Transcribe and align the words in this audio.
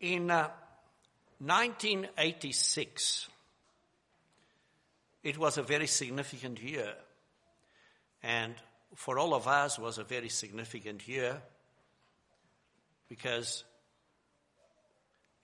In 0.00 0.30
uh, 0.30 0.48
1986, 1.40 3.28
it 5.24 5.36
was 5.38 5.58
a 5.58 5.62
very 5.62 5.86
significant 5.86 6.62
year. 6.62 6.94
And 8.22 8.54
for 8.94 9.18
all 9.18 9.34
of 9.34 9.48
us 9.48 9.78
was 9.78 9.98
a 9.98 10.04
very 10.04 10.28
significant 10.28 11.06
year 11.08 11.42
because 13.08 13.64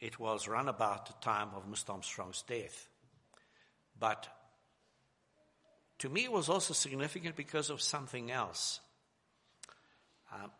it 0.00 0.18
was 0.20 0.46
run 0.46 0.68
about 0.68 1.06
the 1.06 1.14
time 1.20 1.48
of 1.56 1.66
Mr. 1.66 1.90
Armstrong's 1.90 2.42
death. 2.42 2.88
But 3.98 4.28
to 5.98 6.08
me, 6.08 6.24
it 6.24 6.32
was 6.32 6.48
also 6.48 6.74
significant 6.74 7.36
because 7.36 7.70
of 7.70 7.80
something 7.80 8.30
else. 8.30 8.80
Um, 10.32 10.50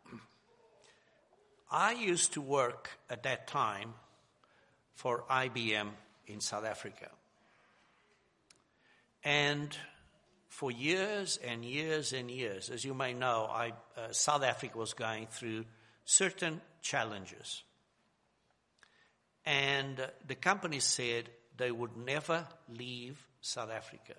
I 1.74 1.90
used 1.90 2.34
to 2.34 2.40
work 2.40 2.88
at 3.10 3.24
that 3.24 3.48
time 3.48 3.94
for 4.94 5.24
IBM 5.28 5.88
in 6.28 6.38
South 6.38 6.64
Africa. 6.64 7.08
And 9.24 9.76
for 10.50 10.70
years 10.70 11.36
and 11.44 11.64
years 11.64 12.12
and 12.12 12.30
years, 12.30 12.70
as 12.70 12.84
you 12.84 12.94
may 12.94 13.12
know, 13.12 13.48
I, 13.50 13.72
uh, 13.96 14.12
South 14.12 14.44
Africa 14.44 14.78
was 14.78 14.92
going 14.92 15.26
through 15.26 15.64
certain 16.04 16.60
challenges. 16.80 17.64
And 19.44 19.98
uh, 19.98 20.06
the 20.28 20.36
company 20.36 20.78
said 20.78 21.28
they 21.56 21.72
would 21.72 21.96
never 21.96 22.46
leave 22.68 23.18
South 23.40 23.72
Africa 23.72 24.14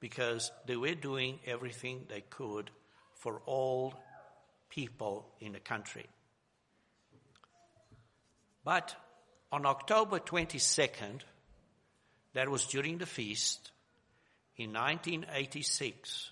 because 0.00 0.50
they 0.64 0.76
were 0.76 0.94
doing 0.94 1.40
everything 1.44 2.06
they 2.08 2.22
could 2.22 2.70
for 3.16 3.42
all 3.44 3.92
people 4.68 5.26
in 5.40 5.52
the 5.52 5.60
country. 5.60 6.06
But 8.64 8.94
on 9.52 9.64
October 9.64 10.18
22nd, 10.18 11.20
that 12.34 12.48
was 12.48 12.66
during 12.66 12.98
the 12.98 13.06
feast, 13.06 13.70
in 14.56 14.72
1986, 14.72 16.30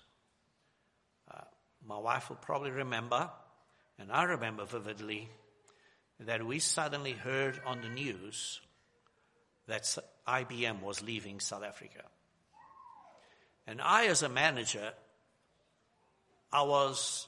uh, 1.31 1.41
my 1.87 1.97
wife 1.97 2.29
will 2.29 2.37
probably 2.37 2.71
remember, 2.71 3.29
and 3.99 4.11
I 4.11 4.23
remember 4.23 4.65
vividly, 4.65 5.29
that 6.19 6.45
we 6.45 6.59
suddenly 6.59 7.11
heard 7.11 7.61
on 7.65 7.81
the 7.81 7.89
news 7.89 8.61
that 9.67 9.97
IBM 10.27 10.81
was 10.81 11.01
leaving 11.03 11.39
South 11.39 11.63
Africa. 11.63 12.03
And 13.67 13.81
I, 13.81 14.05
as 14.07 14.23
a 14.23 14.29
manager, 14.29 14.91
I 16.51 16.63
was 16.63 17.27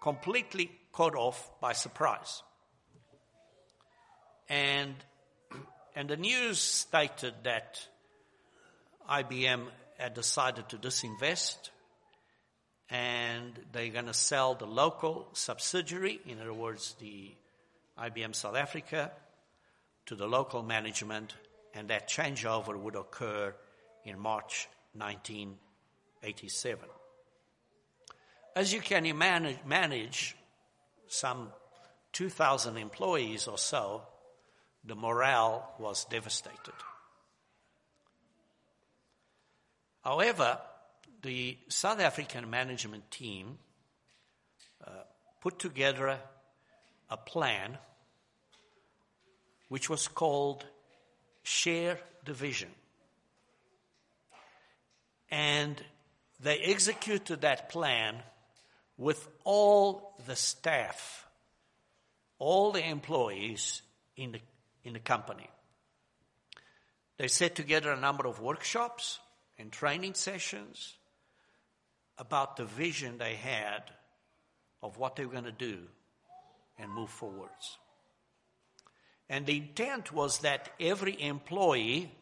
completely 0.00 0.70
caught 0.92 1.14
off 1.14 1.50
by 1.60 1.72
surprise. 1.72 2.42
And, 4.48 4.94
and 5.94 6.08
the 6.08 6.16
news 6.16 6.58
stated 6.58 7.34
that 7.44 7.86
IBM 9.08 9.66
had 9.98 10.14
decided 10.14 10.68
to 10.70 10.76
disinvest 10.76 11.70
and 12.90 13.58
they're 13.72 13.90
going 13.90 14.06
to 14.06 14.14
sell 14.14 14.54
the 14.54 14.66
local 14.66 15.28
subsidiary, 15.32 16.20
in 16.26 16.40
other 16.40 16.52
words, 16.52 16.96
the 16.98 17.32
IBM 17.98 18.34
South 18.34 18.56
Africa, 18.56 19.12
to 20.06 20.16
the 20.16 20.26
local 20.26 20.62
management, 20.64 21.34
and 21.72 21.88
that 21.88 22.08
changeover 22.08 22.76
would 22.76 22.96
occur 22.96 23.54
in 24.04 24.18
March 24.18 24.68
1987. 24.94 26.88
As 28.60 28.74
you 28.74 28.82
can 28.82 29.16
manage, 29.16 29.56
manage 29.64 30.36
some 31.08 31.48
2,000 32.12 32.76
employees 32.76 33.48
or 33.48 33.56
so, 33.56 34.02
the 34.84 34.94
morale 34.94 35.66
was 35.78 36.04
devastated. 36.04 36.74
However, 40.04 40.58
the 41.22 41.56
South 41.68 42.00
African 42.00 42.50
management 42.50 43.10
team 43.10 43.56
uh, 44.86 44.90
put 45.40 45.58
together 45.58 46.08
a, 46.08 46.18
a 47.08 47.16
plan 47.16 47.78
which 49.68 49.88
was 49.88 50.06
called 50.06 50.66
Share 51.42 51.98
the 52.26 52.34
Vision. 52.34 52.68
And 55.30 55.82
they 56.40 56.58
executed 56.58 57.40
that 57.40 57.70
plan 57.70 58.22
with 59.00 59.26
all 59.44 60.14
the 60.26 60.36
staff, 60.36 61.26
all 62.38 62.70
the 62.70 62.86
employees 62.86 63.80
in 64.14 64.32
the, 64.32 64.40
in 64.84 64.92
the 64.92 65.00
company. 65.00 65.48
They 67.16 67.28
set 67.28 67.54
together 67.54 67.90
a 67.90 67.98
number 67.98 68.26
of 68.26 68.40
workshops 68.40 69.18
and 69.58 69.72
training 69.72 70.14
sessions 70.14 70.96
about 72.18 72.58
the 72.58 72.66
vision 72.66 73.16
they 73.16 73.36
had 73.36 73.84
of 74.82 74.98
what 74.98 75.16
they 75.16 75.24
were 75.24 75.32
going 75.32 75.44
to 75.44 75.52
do 75.52 75.78
and 76.78 76.92
move 76.92 77.08
forwards. 77.08 77.78
And 79.30 79.46
the 79.46 79.56
intent 79.56 80.12
was 80.12 80.40
that 80.40 80.68
every 80.78 81.18
employee 81.22 82.12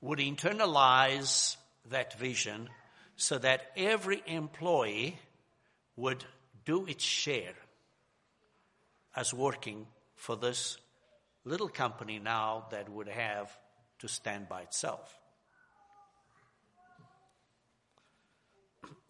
would 0.00 0.20
internalize 0.20 1.56
that 1.90 2.16
vision 2.16 2.68
so 3.16 3.38
that 3.38 3.72
every 3.76 4.22
employee 4.24 5.18
would 5.98 6.24
do 6.64 6.86
its 6.86 7.02
share 7.02 7.54
as 9.16 9.34
working 9.34 9.86
for 10.14 10.36
this 10.36 10.78
little 11.44 11.68
company 11.68 12.20
now 12.20 12.66
that 12.70 12.88
would 12.88 13.08
have 13.08 13.50
to 13.98 14.06
stand 14.06 14.48
by 14.48 14.62
itself. 14.62 15.18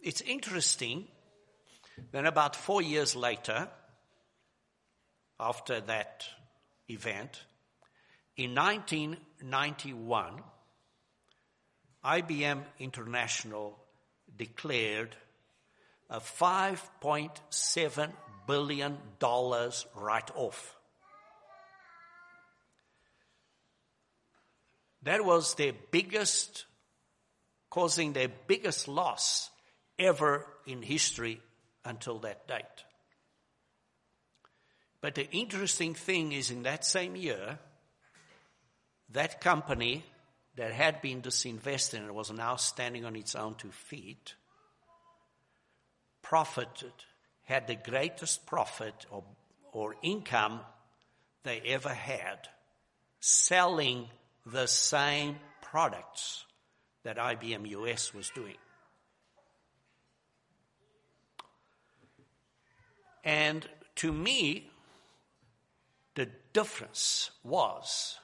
It's 0.01 0.21
interesting 0.21 1.07
that 2.11 2.25
about 2.25 2.55
four 2.55 2.81
years 2.81 3.15
later, 3.15 3.67
after 5.39 5.81
that 5.81 6.25
event, 6.87 7.43
in 8.35 8.55
1991, 8.55 10.41
IBM 12.03 12.63
International 12.79 13.77
declared 14.35 15.15
a 16.09 16.19
$5.7 16.19 18.11
billion 18.47 18.97
write 19.21 20.31
off. 20.35 20.75
That 25.03 25.23
was 25.23 25.53
their 25.55 25.73
biggest, 25.91 26.65
causing 27.69 28.13
their 28.13 28.29
biggest 28.47 28.87
loss 28.87 29.49
ever 29.97 30.45
in 30.65 30.81
history 30.81 31.41
until 31.85 32.19
that 32.19 32.47
date. 32.47 32.65
But 35.01 35.15
the 35.15 35.29
interesting 35.31 35.93
thing 35.93 36.33
is 36.33 36.51
in 36.51 36.63
that 36.63 36.83
same 36.83 37.15
year, 37.15 37.59
that 39.11 39.39
company 39.39 40.03
that 40.55 40.73
had 40.73 41.01
been 41.01 41.21
disinvested 41.21 41.99
and 41.99 42.13
was 42.13 42.31
now 42.31 42.57
standing 42.57 43.05
on 43.05 43.15
its 43.15 43.35
own 43.35 43.55
two 43.55 43.71
feet 43.71 44.33
profited, 46.29 46.93
had 47.45 47.65
the 47.65 47.73
greatest 47.73 48.45
profit 48.45 49.07
or, 49.09 49.23
or 49.71 49.95
income 50.03 50.59
they 51.41 51.59
ever 51.65 51.89
had 51.89 52.47
selling 53.19 54.05
the 54.45 54.67
same 54.67 55.35
products 55.63 56.45
that 57.03 57.17
IBM 57.17 57.67
US 57.69 58.13
was 58.13 58.29
doing. 58.35 58.57
And 63.23 63.67
to 63.95 64.13
me, 64.13 64.69
the 66.13 66.29
difference 66.53 67.31
was 67.43 68.19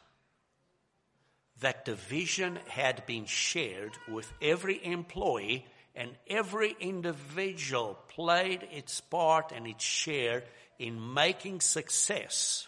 that 1.59 1.85
the 1.85 1.95
vision 1.95 2.59
had 2.68 3.03
been 3.07 3.25
shared 3.25 3.94
with 4.07 4.31
every 4.44 4.85
employee 4.85 5.65
and 5.95 6.12
every 6.27 6.75
individual 6.80 7.97
played 8.09 8.68
its 8.71 9.00
part 9.01 9.51
and 9.51 9.65
its 9.65 9.83
share 9.83 10.44
in 10.77 11.13
making 11.13 11.62
success 11.62 12.68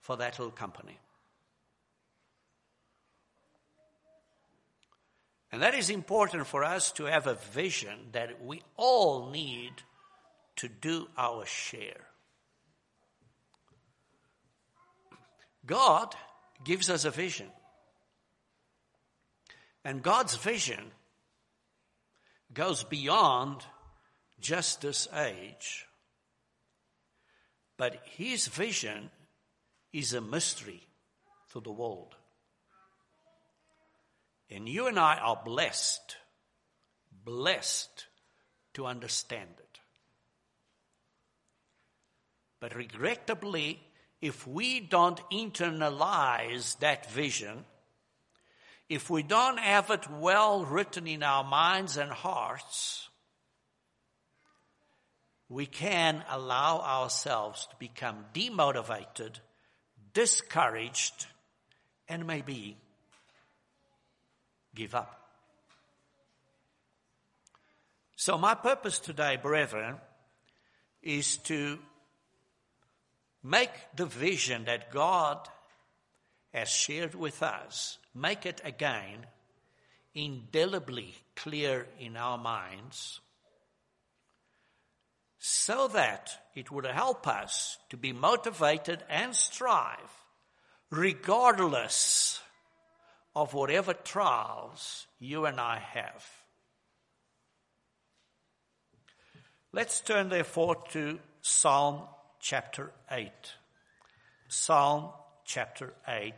for 0.00 0.16
that 0.16 0.38
little 0.38 0.52
company. 0.52 0.98
And 5.50 5.62
that 5.62 5.74
is 5.74 5.90
important 5.90 6.46
for 6.46 6.64
us 6.64 6.92
to 6.92 7.04
have 7.04 7.26
a 7.26 7.38
vision 7.52 7.96
that 8.12 8.44
we 8.44 8.62
all 8.76 9.30
need 9.30 9.72
to 10.56 10.68
do 10.68 11.08
our 11.16 11.46
share. 11.46 12.06
God 15.66 16.14
gives 16.64 16.90
us 16.90 17.04
a 17.04 17.10
vision. 17.10 17.46
And 19.84 20.02
God's 20.02 20.36
vision 20.36 20.90
goes 22.52 22.84
beyond 22.84 23.64
just 24.40 24.82
this 24.82 25.08
age. 25.14 25.86
But 27.76 28.00
his 28.04 28.46
vision 28.46 29.10
is 29.92 30.12
a 30.12 30.20
mystery 30.20 30.86
to 31.52 31.60
the 31.60 31.72
world. 31.72 32.14
And 34.50 34.68
you 34.68 34.86
and 34.86 34.98
I 34.98 35.16
are 35.16 35.40
blessed, 35.44 36.16
blessed 37.24 38.06
to 38.74 38.86
understand 38.86 39.50
it. 39.58 39.80
But 42.60 42.76
regrettably, 42.76 43.80
if 44.20 44.46
we 44.46 44.80
don't 44.80 45.20
internalize 45.30 46.78
that 46.78 47.10
vision, 47.10 47.64
if 48.88 49.08
we 49.10 49.22
don't 49.22 49.58
have 49.58 49.90
it 49.90 50.10
well 50.10 50.64
written 50.64 51.06
in 51.06 51.22
our 51.22 51.44
minds 51.44 51.96
and 51.96 52.10
hearts, 52.10 53.08
we 55.48 55.66
can 55.66 56.22
allow 56.30 56.80
ourselves 56.80 57.66
to 57.66 57.76
become 57.76 58.24
demotivated, 58.34 59.38
discouraged, 60.12 61.26
and 62.08 62.26
maybe 62.26 62.76
give 64.74 64.94
up. 64.94 65.20
So, 68.16 68.38
my 68.38 68.54
purpose 68.54 68.98
today, 68.98 69.36
brethren, 69.40 69.96
is 71.02 71.36
to 71.38 71.78
make 73.42 73.70
the 73.94 74.06
vision 74.06 74.64
that 74.64 74.90
God 74.90 75.46
has 76.52 76.68
shared 76.68 77.14
with 77.14 77.42
us, 77.42 77.98
make 78.14 78.46
it 78.46 78.60
again 78.64 79.26
indelibly 80.14 81.14
clear 81.34 81.86
in 81.98 82.16
our 82.16 82.38
minds 82.38 83.20
so 85.38 85.88
that 85.88 86.30
it 86.54 86.70
would 86.70 86.86
help 86.86 87.26
us 87.26 87.76
to 87.90 87.96
be 87.96 88.12
motivated 88.12 89.02
and 89.10 89.34
strive 89.34 89.98
regardless 90.90 92.40
of 93.34 93.52
whatever 93.52 93.92
trials 93.92 95.06
you 95.18 95.44
and 95.46 95.60
I 95.60 95.80
have. 95.80 96.24
Let's 99.72 100.00
turn 100.00 100.28
therefore 100.28 100.76
to 100.92 101.18
Psalm 101.42 102.02
chapter 102.40 102.92
8. 103.10 103.30
Psalm 104.48 105.10
chapter 105.44 105.92
8. 106.06 106.32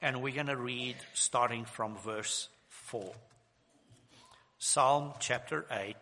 And 0.00 0.22
we're 0.22 0.34
going 0.34 0.46
to 0.46 0.56
read 0.56 0.96
starting 1.14 1.64
from 1.64 1.96
verse 1.96 2.48
4. 2.68 3.12
Psalm 4.58 5.12
chapter 5.20 5.66
8 5.70 5.94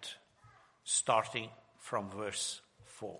starting 0.85 1.49
from 1.79 2.09
verse 2.11 2.61
4. 2.85 3.19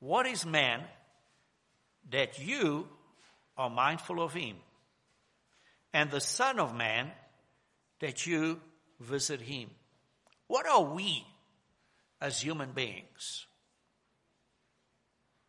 What 0.00 0.26
is 0.26 0.46
man 0.46 0.80
that 2.10 2.38
you 2.38 2.88
are 3.56 3.68
mindful 3.68 4.22
of 4.22 4.32
him, 4.32 4.56
and 5.92 6.10
the 6.10 6.20
Son 6.20 6.58
of 6.58 6.74
Man 6.74 7.10
that 8.00 8.26
you 8.26 8.60
visit 8.98 9.40
him? 9.42 9.68
What 10.46 10.66
are 10.66 10.82
we 10.82 11.24
as 12.20 12.40
human 12.40 12.72
beings 12.72 13.46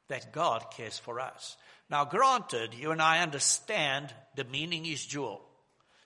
that 0.07 0.31
God 0.31 0.71
cares 0.71 0.97
for 0.97 1.19
us? 1.19 1.57
Now, 1.89 2.06
granted, 2.06 2.73
you 2.73 2.91
and 2.91 3.01
I 3.01 3.21
understand 3.21 4.13
the 4.35 4.45
meaning 4.45 4.85
is 4.85 5.06
dual. 5.06 5.41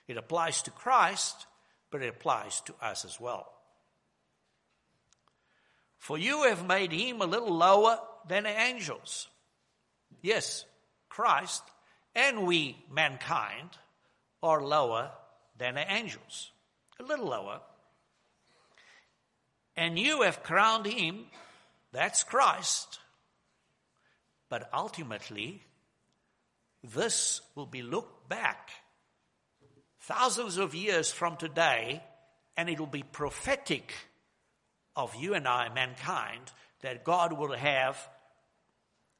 It 0.08 0.16
applies 0.16 0.62
to 0.62 0.70
Christ, 0.70 1.46
but 1.90 2.02
it 2.02 2.08
applies 2.08 2.60
to 2.62 2.74
us 2.80 3.04
as 3.04 3.20
well. 3.20 3.52
For 5.98 6.18
you 6.18 6.44
have 6.44 6.66
made 6.66 6.92
him 6.92 7.20
a 7.20 7.26
little 7.26 7.54
lower 7.54 7.98
than 8.28 8.44
the 8.44 8.50
angels. 8.50 9.28
Yes, 10.22 10.64
Christ 11.08 11.62
and 12.14 12.46
we, 12.46 12.76
mankind, 12.90 13.70
are 14.42 14.64
lower 14.64 15.10
than 15.58 15.74
the 15.74 15.92
angels. 15.92 16.50
A 16.98 17.02
little 17.02 17.26
lower. 17.26 17.60
And 19.76 19.98
you 19.98 20.22
have 20.22 20.42
crowned 20.42 20.86
him, 20.86 21.26
that's 21.92 22.24
Christ. 22.24 22.98
But 24.48 24.70
ultimately, 24.72 25.62
this 26.82 27.40
will 27.54 27.66
be 27.66 27.82
looked 27.82 28.28
back 28.28 28.70
thousands 30.00 30.56
of 30.56 30.74
years 30.74 31.10
from 31.10 31.36
today, 31.36 32.02
and 32.56 32.68
it 32.68 32.78
will 32.78 32.86
be 32.86 33.02
prophetic 33.02 33.92
of 34.94 35.14
you 35.16 35.34
and 35.34 35.46
I, 35.46 35.68
mankind, 35.68 36.52
that 36.80 37.04
God 37.04 37.32
will 37.32 37.54
have, 37.54 37.98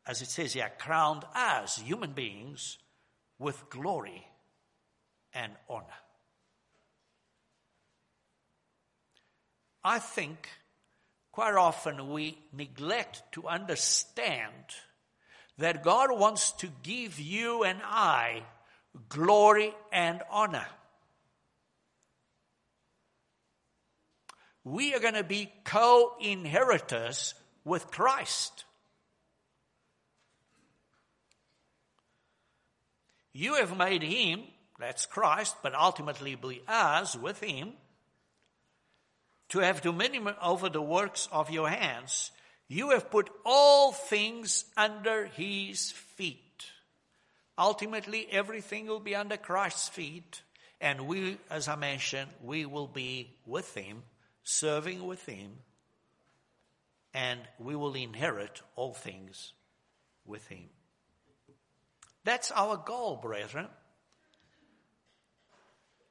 as 0.06 0.22
it 0.22 0.28
says 0.28 0.52
here, 0.52 0.70
crowned 0.78 1.24
us, 1.34 1.78
human 1.78 2.12
beings, 2.12 2.78
with 3.38 3.68
glory 3.68 4.26
and 5.34 5.52
honor. 5.68 5.84
I 9.86 10.00
think 10.00 10.48
quite 11.30 11.54
often 11.54 12.10
we 12.10 12.36
neglect 12.52 13.22
to 13.34 13.46
understand 13.46 14.52
that 15.58 15.84
God 15.84 16.10
wants 16.10 16.50
to 16.54 16.68
give 16.82 17.20
you 17.20 17.62
and 17.62 17.78
I 17.84 18.42
glory 19.08 19.72
and 19.92 20.22
honor. 20.28 20.66
We 24.64 24.92
are 24.92 24.98
going 24.98 25.14
to 25.14 25.22
be 25.22 25.52
co 25.62 26.16
inheritors 26.20 27.34
with 27.64 27.88
Christ. 27.92 28.64
You 33.32 33.54
have 33.54 33.78
made 33.78 34.02
him, 34.02 34.42
that's 34.80 35.06
Christ, 35.06 35.54
but 35.62 35.76
ultimately 35.76 36.34
be 36.34 36.60
us 36.66 37.14
with 37.14 37.38
him, 37.38 37.74
to 39.50 39.60
have 39.60 39.82
dominion 39.82 40.34
over 40.42 40.68
the 40.68 40.82
works 40.82 41.28
of 41.32 41.50
your 41.50 41.68
hands. 41.68 42.30
You 42.68 42.90
have 42.90 43.10
put 43.10 43.30
all 43.44 43.92
things 43.92 44.64
under 44.76 45.26
his 45.26 45.92
feet. 45.92 46.66
Ultimately, 47.58 48.26
everything 48.30 48.86
will 48.86 49.00
be 49.00 49.14
under 49.14 49.36
Christ's 49.36 49.88
feet. 49.88 50.42
And 50.80 51.06
we, 51.06 51.38
as 51.48 51.68
I 51.68 51.76
mentioned, 51.76 52.30
we 52.42 52.66
will 52.66 52.88
be 52.88 53.30
with 53.46 53.72
him, 53.74 54.02
serving 54.42 55.06
with 55.06 55.24
him, 55.24 55.52
and 57.14 57.40
we 57.58 57.74
will 57.74 57.94
inherit 57.94 58.60
all 58.74 58.92
things 58.92 59.54
with 60.26 60.46
him. 60.48 60.68
That's 62.24 62.50
our 62.50 62.76
goal, 62.76 63.16
brethren. 63.16 63.68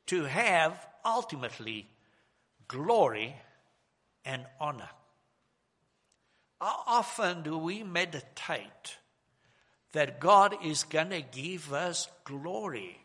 To 0.07 0.23
have 0.23 0.73
ultimately 1.03 1.87
glory 2.67 3.35
and 4.23 4.45
honor. 4.59 4.89
How 6.59 6.83
often 6.87 7.43
do 7.43 7.57
we 7.57 7.83
meditate 7.83 8.97
that 9.91 10.19
God 10.19 10.55
is 10.63 10.83
going 10.83 11.09
to 11.09 11.21
give 11.21 11.73
us 11.73 12.07
glory? 12.23 12.99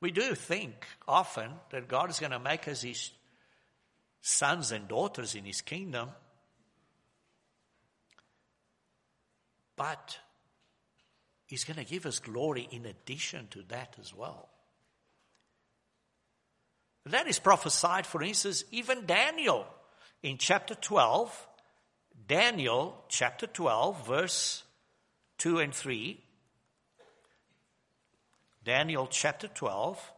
We 0.00 0.10
do 0.10 0.34
think 0.34 0.86
often 1.06 1.50
that 1.70 1.88
God 1.88 2.10
is 2.10 2.18
going 2.18 2.32
to 2.32 2.38
make 2.38 2.68
us 2.68 2.82
his 2.82 3.10
sons 4.20 4.72
and 4.72 4.88
daughters 4.88 5.34
in 5.34 5.44
his 5.44 5.60
kingdom. 5.60 6.10
But 9.76 10.18
he's 11.46 11.64
going 11.64 11.76
to 11.76 11.84
give 11.84 12.06
us 12.06 12.18
glory 12.18 12.68
in 12.70 12.86
addition 12.86 13.48
to 13.48 13.62
that 13.68 13.96
as 14.00 14.14
well. 14.14 14.48
That 17.06 17.28
is 17.28 17.38
prophesied, 17.38 18.06
for 18.06 18.22
instance, 18.22 18.64
even 18.70 19.04
Daniel 19.04 19.66
in 20.22 20.38
chapter 20.38 20.74
12, 20.74 21.48
Daniel 22.26 23.04
chapter 23.08 23.46
12, 23.46 24.06
verse 24.06 24.62
2 25.38 25.58
and 25.58 25.74
3. 25.74 26.18
Daniel 28.64 29.06
chapter 29.10 29.48
12. 29.48 30.12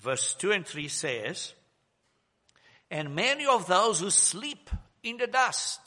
Verse 0.00 0.34
2 0.34 0.52
and 0.52 0.66
3 0.66 0.88
says, 0.88 1.54
And 2.90 3.14
many 3.14 3.46
of 3.46 3.66
those 3.66 4.00
who 4.00 4.10
sleep 4.10 4.68
in 5.02 5.16
the 5.16 5.26
dust, 5.26 5.80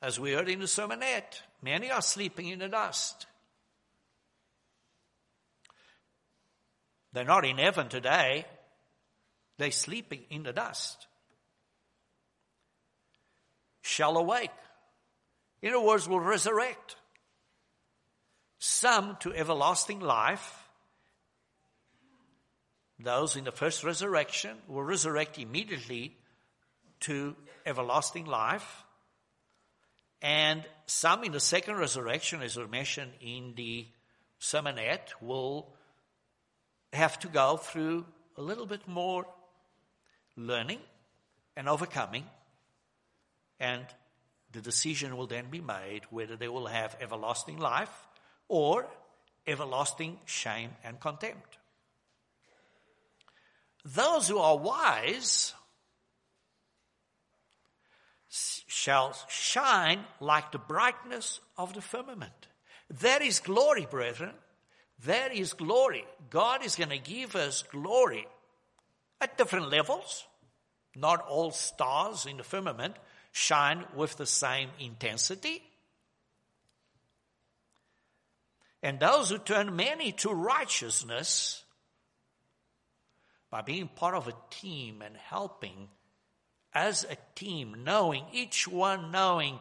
as 0.00 0.18
we 0.18 0.32
heard 0.32 0.48
in 0.48 0.60
the 0.60 0.66
sermonette, 0.66 1.42
many 1.62 1.90
are 1.90 2.02
sleeping 2.02 2.48
in 2.48 2.58
the 2.58 2.68
dust. 2.68 3.26
They're 7.12 7.24
not 7.24 7.44
in 7.44 7.58
heaven 7.58 7.88
today. 7.88 8.46
They're 9.58 9.70
sleeping 9.70 10.22
in 10.30 10.42
the 10.42 10.52
dust. 10.52 11.06
Shall 13.82 14.16
awake. 14.16 14.50
In 15.60 15.70
other 15.70 15.84
words, 15.84 16.08
will 16.08 16.20
resurrect. 16.20 16.96
some 18.62 19.16
to 19.18 19.34
everlasting 19.34 19.98
life. 19.98 20.68
Those 23.00 23.34
in 23.34 23.42
the 23.42 23.50
first 23.50 23.82
resurrection 23.82 24.56
will 24.68 24.84
resurrect 24.84 25.36
immediately 25.36 26.16
to 27.00 27.34
everlasting 27.66 28.26
life. 28.26 28.84
And 30.20 30.64
some 30.92 31.24
in 31.24 31.32
the 31.32 31.40
second 31.40 31.76
resurrection, 31.76 32.42
as 32.42 32.56
we 32.56 32.66
mentioned 32.66 33.12
in 33.20 33.54
the 33.56 33.86
sermonette, 34.40 35.08
will 35.20 35.72
have 36.92 37.18
to 37.20 37.28
go 37.28 37.56
through 37.56 38.04
a 38.36 38.42
little 38.42 38.66
bit 38.66 38.86
more 38.86 39.26
learning 40.36 40.78
and 41.56 41.68
overcoming. 41.68 42.24
And 43.58 43.84
the 44.52 44.60
decision 44.60 45.16
will 45.16 45.26
then 45.26 45.46
be 45.50 45.60
made 45.60 46.02
whether 46.10 46.36
they 46.36 46.48
will 46.48 46.66
have 46.66 46.96
everlasting 47.00 47.58
life 47.58 48.06
or 48.48 48.86
everlasting 49.46 50.18
shame 50.26 50.70
and 50.84 51.00
contempt. 51.00 51.58
Those 53.84 54.28
who 54.28 54.38
are 54.38 54.58
wise 54.58 55.54
shall 58.72 59.14
shine 59.28 60.02
like 60.18 60.50
the 60.50 60.58
brightness 60.58 61.40
of 61.58 61.74
the 61.74 61.82
firmament. 61.82 62.48
That 63.02 63.20
is 63.20 63.38
glory, 63.38 63.86
brethren. 63.88 64.32
That 65.04 65.34
is 65.34 65.52
glory. 65.52 66.06
God 66.30 66.64
is 66.64 66.76
going 66.76 66.88
to 66.88 66.98
give 66.98 67.36
us 67.36 67.64
glory 67.64 68.26
at 69.20 69.36
different 69.36 69.68
levels. 69.68 70.24
Not 70.96 71.20
all 71.20 71.50
stars 71.50 72.24
in 72.24 72.38
the 72.38 72.44
firmament 72.44 72.96
shine 73.30 73.84
with 73.94 74.16
the 74.16 74.26
same 74.26 74.70
intensity. 74.80 75.62
And 78.82 78.98
those 78.98 79.28
who 79.28 79.38
turn 79.38 79.76
many 79.76 80.12
to 80.12 80.30
righteousness 80.30 81.62
by 83.50 83.60
being 83.60 83.88
part 83.88 84.14
of 84.14 84.28
a 84.28 84.34
team 84.50 85.02
and 85.02 85.14
helping 85.14 85.88
as 86.74 87.04
a 87.04 87.16
team, 87.34 87.84
knowing, 87.84 88.24
each 88.32 88.66
one 88.66 89.10
knowing 89.10 89.58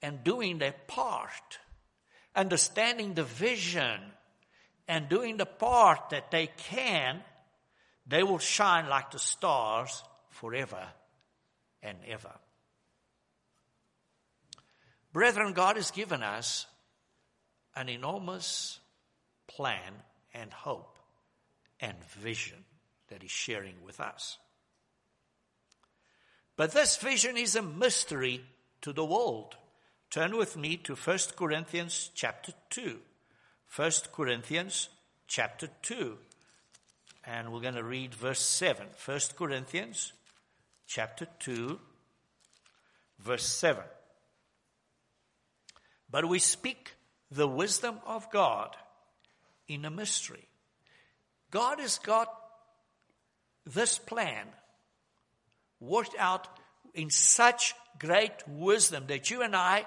and 0.00 0.24
doing 0.24 0.58
their 0.58 0.74
part, 0.86 1.58
understanding 2.34 3.14
the 3.14 3.24
vision 3.24 4.00
and 4.88 5.08
doing 5.08 5.36
the 5.36 5.46
part 5.46 6.10
that 6.10 6.30
they 6.30 6.48
can, 6.56 7.20
they 8.06 8.22
will 8.22 8.38
shine 8.38 8.88
like 8.88 9.10
the 9.10 9.18
stars 9.18 10.02
forever 10.30 10.86
and 11.82 11.98
ever. 12.08 12.32
Brethren, 15.12 15.52
God 15.52 15.76
has 15.76 15.90
given 15.90 16.22
us 16.22 16.66
an 17.76 17.88
enormous 17.88 18.78
plan 19.46 19.92
and 20.34 20.52
hope 20.52 20.98
and 21.80 22.02
vision 22.04 22.64
that 23.08 23.22
He's 23.22 23.30
sharing 23.30 23.82
with 23.84 24.00
us. 24.00 24.38
But 26.56 26.72
this 26.72 26.96
vision 26.96 27.36
is 27.36 27.56
a 27.56 27.62
mystery 27.62 28.44
to 28.82 28.92
the 28.92 29.04
world. 29.04 29.56
Turn 30.10 30.36
with 30.36 30.56
me 30.56 30.76
to 30.78 30.94
1 30.94 31.18
Corinthians 31.36 32.10
chapter 32.14 32.52
2. 32.70 32.98
1 33.74 33.90
Corinthians 34.12 34.88
chapter 35.26 35.68
2. 35.82 36.18
And 37.24 37.52
we're 37.52 37.60
going 37.60 37.74
to 37.74 37.84
read 37.84 38.14
verse 38.14 38.40
7. 38.40 38.86
1 39.06 39.20
Corinthians 39.36 40.12
chapter 40.86 41.26
2, 41.38 41.78
verse 43.20 43.46
7. 43.46 43.82
But 46.10 46.28
we 46.28 46.38
speak 46.38 46.94
the 47.30 47.48
wisdom 47.48 47.98
of 48.04 48.30
God 48.30 48.76
in 49.68 49.86
a 49.86 49.90
mystery. 49.90 50.46
God 51.50 51.80
has 51.80 51.98
got 51.98 52.28
this 53.64 53.98
plan 53.98 54.48
worked 55.82 56.14
out 56.18 56.48
in 56.94 57.10
such 57.10 57.74
great 57.98 58.32
wisdom 58.46 59.04
that 59.08 59.30
you 59.30 59.42
and 59.42 59.56
I 59.56 59.86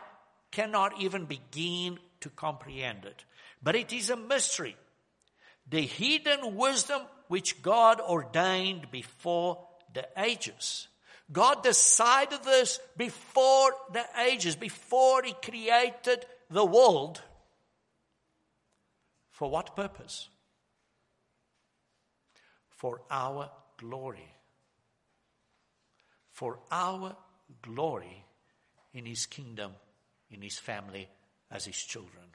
cannot 0.52 1.02
even 1.02 1.26
begin 1.26 2.00
to 2.22 2.30
comprehend 2.30 3.06
it. 3.06 3.24
But 3.64 3.76
it 3.76 3.94
is 3.94 4.10
a 4.10 4.16
mystery. 4.16 4.76
The 5.70 5.82
hidden 5.82 6.56
wisdom 6.56 7.02
which 7.28 7.62
God 7.62 8.00
ordained 8.02 8.92
before 8.92 9.66
the 9.94 10.08
ages. 10.18 10.88
God 11.32 11.64
decided 11.64 12.44
this 12.44 12.80
before 12.98 13.72
the 13.92 14.06
ages, 14.28 14.56
before 14.56 15.24
He 15.24 15.34
created 15.34 16.26
the 16.50 16.66
world. 16.66 17.22
For 19.32 19.50
what 19.50 19.76
purpose? 19.76 20.30
For 22.70 23.02
our 23.10 23.50
glory. 23.78 24.35
For 26.36 26.60
our 26.70 27.16
glory 27.62 28.26
in 28.94 29.06
His 29.06 29.26
kingdom, 29.26 29.72
in 30.30 30.42
His 30.42 30.60
family, 30.60 31.08
as 31.50 31.64
His 31.64 31.78
children. 31.78 32.26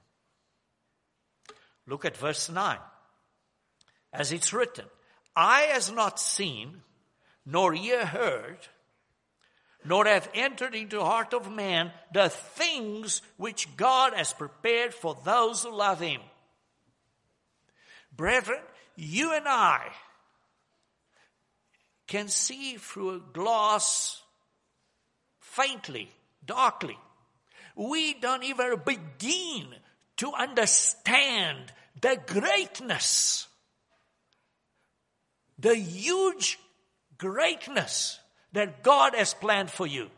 Look 1.87 2.07
at 2.07 2.17
verse 2.17 2.49
9. 2.49 2.79
As 4.11 4.33
it's 4.33 4.55
written, 4.55 4.87
I 5.37 5.63
has 5.73 5.93
not 5.93 6.19
seen, 6.19 6.81
nor 7.45 7.75
ear 7.75 8.07
heard, 8.07 8.59
nor 9.85 10.07
have 10.07 10.31
entered 10.33 10.75
into 10.75 11.01
heart 11.01 11.35
of 11.35 11.53
man 11.53 11.93
the 12.15 12.31
things 12.31 13.21
which 13.37 13.77
God 13.77 14.15
has 14.15 14.33
prepared 14.33 14.95
for 14.95 15.15
those 15.27 15.63
who 15.63 15.77
love 15.77 16.01
him. 16.01 16.23
Brethren, 18.17 18.63
you 18.97 19.35
and 19.35 19.47
Eye 19.47 19.91
can 22.11 22.27
see 22.27 22.77
through 22.77 23.11
a 23.11 23.21
glass 23.21 24.21
faintly, 25.39 26.11
darkly. 26.45 26.99
We 27.77 28.15
don't 28.15 28.43
even 28.43 28.83
begin 28.85 29.69
to 30.17 30.33
understand 30.33 31.73
the 32.01 32.21
greatness, 32.27 33.47
the 35.57 35.77
huge 35.77 36.59
greatness 37.17 38.19
that 38.55 38.83
God 38.83 39.15
has 39.15 39.33
planned 39.33 39.71
for 39.71 39.87
you. 39.87 40.11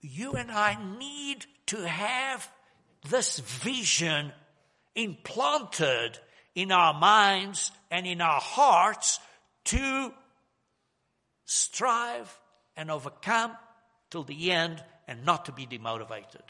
You 0.00 0.34
and 0.34 0.52
I 0.52 0.78
need 1.00 1.46
to 1.66 1.84
have 1.84 2.48
this 3.10 3.40
vision 3.40 4.30
implanted 4.94 6.20
in 6.56 6.72
our 6.72 6.94
minds 6.94 7.70
and 7.90 8.06
in 8.06 8.20
our 8.20 8.40
hearts 8.40 9.20
to 9.66 10.12
strive 11.44 12.36
and 12.76 12.90
overcome 12.90 13.52
till 14.10 14.24
the 14.24 14.50
end 14.50 14.82
and 15.06 15.24
not 15.24 15.44
to 15.44 15.52
be 15.52 15.66
demotivated. 15.66 16.42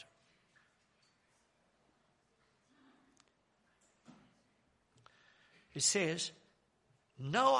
He 5.69 5.81
says, 5.81 6.31
no 7.19 7.59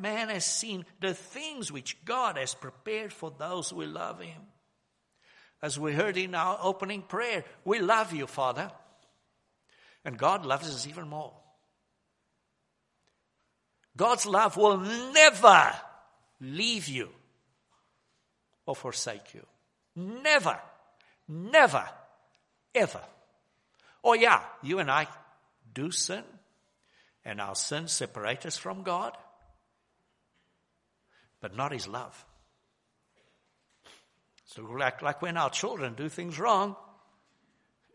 man 0.00 0.28
has 0.28 0.44
seen 0.46 0.86
the 1.00 1.14
things 1.14 1.72
which 1.72 2.02
God 2.04 2.38
has 2.38 2.54
prepared 2.54 3.12
for 3.12 3.30
those 3.36 3.70
who 3.70 3.82
love 3.84 4.20
Him. 4.20 4.40
As 5.60 5.78
we 5.78 5.92
heard 5.92 6.16
in 6.16 6.34
our 6.34 6.58
opening 6.62 7.02
prayer, 7.02 7.44
we 7.64 7.80
love 7.80 8.12
you, 8.12 8.26
Father. 8.26 8.70
And 10.04 10.16
God 10.16 10.46
loves 10.46 10.68
us 10.68 10.86
even 10.86 11.08
more. 11.08 11.34
God's 13.98 14.26
love 14.26 14.56
will 14.56 14.78
never 14.78 15.74
leave 16.40 16.86
you 16.86 17.08
or 18.64 18.76
forsake 18.76 19.34
you. 19.34 19.44
Never, 19.96 20.56
never, 21.26 21.84
ever. 22.74 23.02
Oh, 24.04 24.14
yeah, 24.14 24.40
you 24.62 24.78
and 24.78 24.88
I 24.88 25.08
do 25.74 25.90
sin 25.90 26.22
and 27.24 27.40
our 27.40 27.56
sins 27.56 27.90
separate 27.90 28.46
us 28.46 28.56
from 28.56 28.84
God, 28.84 29.16
but 31.40 31.56
not 31.56 31.72
His 31.72 31.88
love. 31.88 32.24
So, 34.44 34.62
like, 34.62 35.02
like 35.02 35.20
when 35.20 35.36
our 35.36 35.50
children 35.50 35.94
do 35.94 36.08
things 36.08 36.38
wrong, 36.38 36.76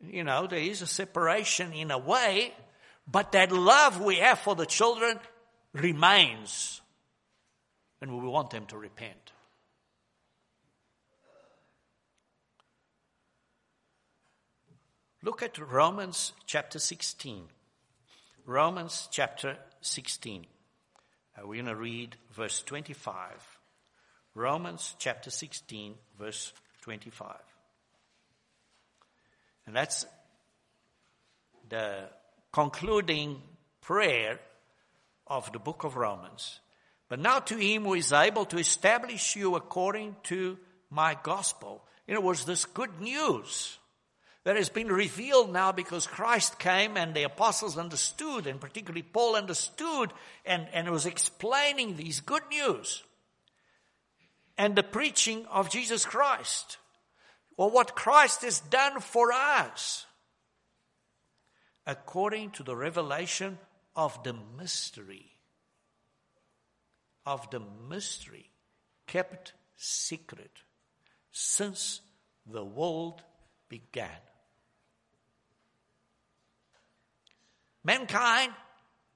you 0.01 0.25
know, 0.25 0.48
there 0.48 0.60
is 0.60 0.81
a 0.81 0.88
separation 0.88 1.72
in 1.72 1.91
a 1.91 1.98
way, 1.98 2.53
but 3.07 3.31
that 3.31 3.53
love 3.53 4.01
we 4.01 4.17
have 4.17 4.39
for 4.39 4.53
the 4.53 4.65
children 4.65 5.17
remains, 5.74 6.82
and 8.01 8.12
we 8.22 8.27
want 8.27 8.51
them 8.51 8.65
to 8.68 8.77
repent. 8.77 9.32
Look 15.24 15.42
at 15.42 15.58
Romans 15.58 16.34
chapter 16.46 16.80
16. 16.80 17.46
Romans 18.46 19.08
chapter 19.10 19.58
16. 19.80 20.46
Uh, 21.36 21.48
we're 21.48 21.63
going 21.63 21.74
to 21.74 21.75
read 21.75 22.18
verse 22.34 22.62
25. 22.63 23.24
Romans 24.36 24.96
chapter 25.00 25.30
16, 25.30 25.96
verse 26.20 26.51
25. 26.82 27.38
And 29.65 29.75
that's 29.75 30.06
the 31.70 32.10
concluding 32.51 33.42
prayer 33.80 34.39
of 35.27 35.51
the 35.51 35.60
book 35.60 35.84
of 35.84 35.96
Romans. 35.96 36.60
But 37.10 37.20
now 37.20 37.39
to 37.39 37.58
him 37.58 37.84
who 37.84 37.94
is 37.94 38.12
able 38.12 38.46
to 38.46 38.58
establish 38.58 39.36
you 39.36 39.56
according 39.56 40.15
to 40.24 40.58
my 40.89 41.18
gospel. 41.22 41.84
In 42.08 42.15
other 42.15 42.25
words, 42.25 42.46
this 42.46 42.65
good 42.65 43.01
news 43.01 43.77
that 44.44 44.56
has 44.56 44.70
been 44.70 44.89
revealed 44.89 45.51
now 45.51 45.72
because 45.72 46.06
Christ 46.06 46.60
came 46.60 46.98
and 46.98 47.13
the 47.13 47.24
apostles 47.24 47.77
understood, 47.77 48.46
and 48.46 48.60
particularly 48.60 49.03
Paul 49.03 49.36
understood 49.36 50.12
and, 50.46 50.68
and 50.74 50.89
was 50.89 51.06
explaining 51.06 51.96
these 51.96 52.20
good 52.20 52.44
news 52.50 53.03
and 54.58 54.75
the 54.75 54.84
preaching 54.84 55.46
of 55.48 55.70
Jesus 55.70 56.06
Christ, 56.06 56.77
or 57.58 57.70
what 57.70 57.96
Christ 57.96 58.44
has 58.44 58.60
done 58.60 59.00
for 59.00 59.32
us, 59.32 60.06
according 61.86 62.51
to 62.51 62.63
the 62.63 62.75
revelation 62.75 63.58
of 63.95 64.23
the 64.23 64.35
mystery, 64.57 65.31
of 67.25 67.50
the 67.51 67.62
mystery 67.89 68.50
kept 69.07 69.53
secret 69.75 70.51
since 71.31 72.01
the 72.45 72.63
world 72.63 73.21
began. 73.69 74.09
Mankind 77.83 78.53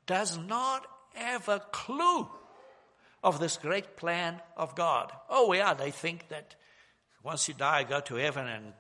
does 0.06 0.38
not 0.38 0.86
have 1.14 1.48
a 1.48 1.60
clue 1.72 2.28
of 3.24 3.40
this 3.40 3.58
great 3.58 3.98
plan 3.98 4.42
of 4.56 4.76
God. 4.76 5.12
Oh, 5.30 5.54
yeah, 5.54 5.74
they 5.74 5.92
think 5.92 6.30
that 6.30 6.56
once 7.24 7.48
you 7.48 7.54
die, 7.54 7.84
go 7.84 8.00
to 8.02 8.16
heaven 8.16 8.48
and 8.48 8.74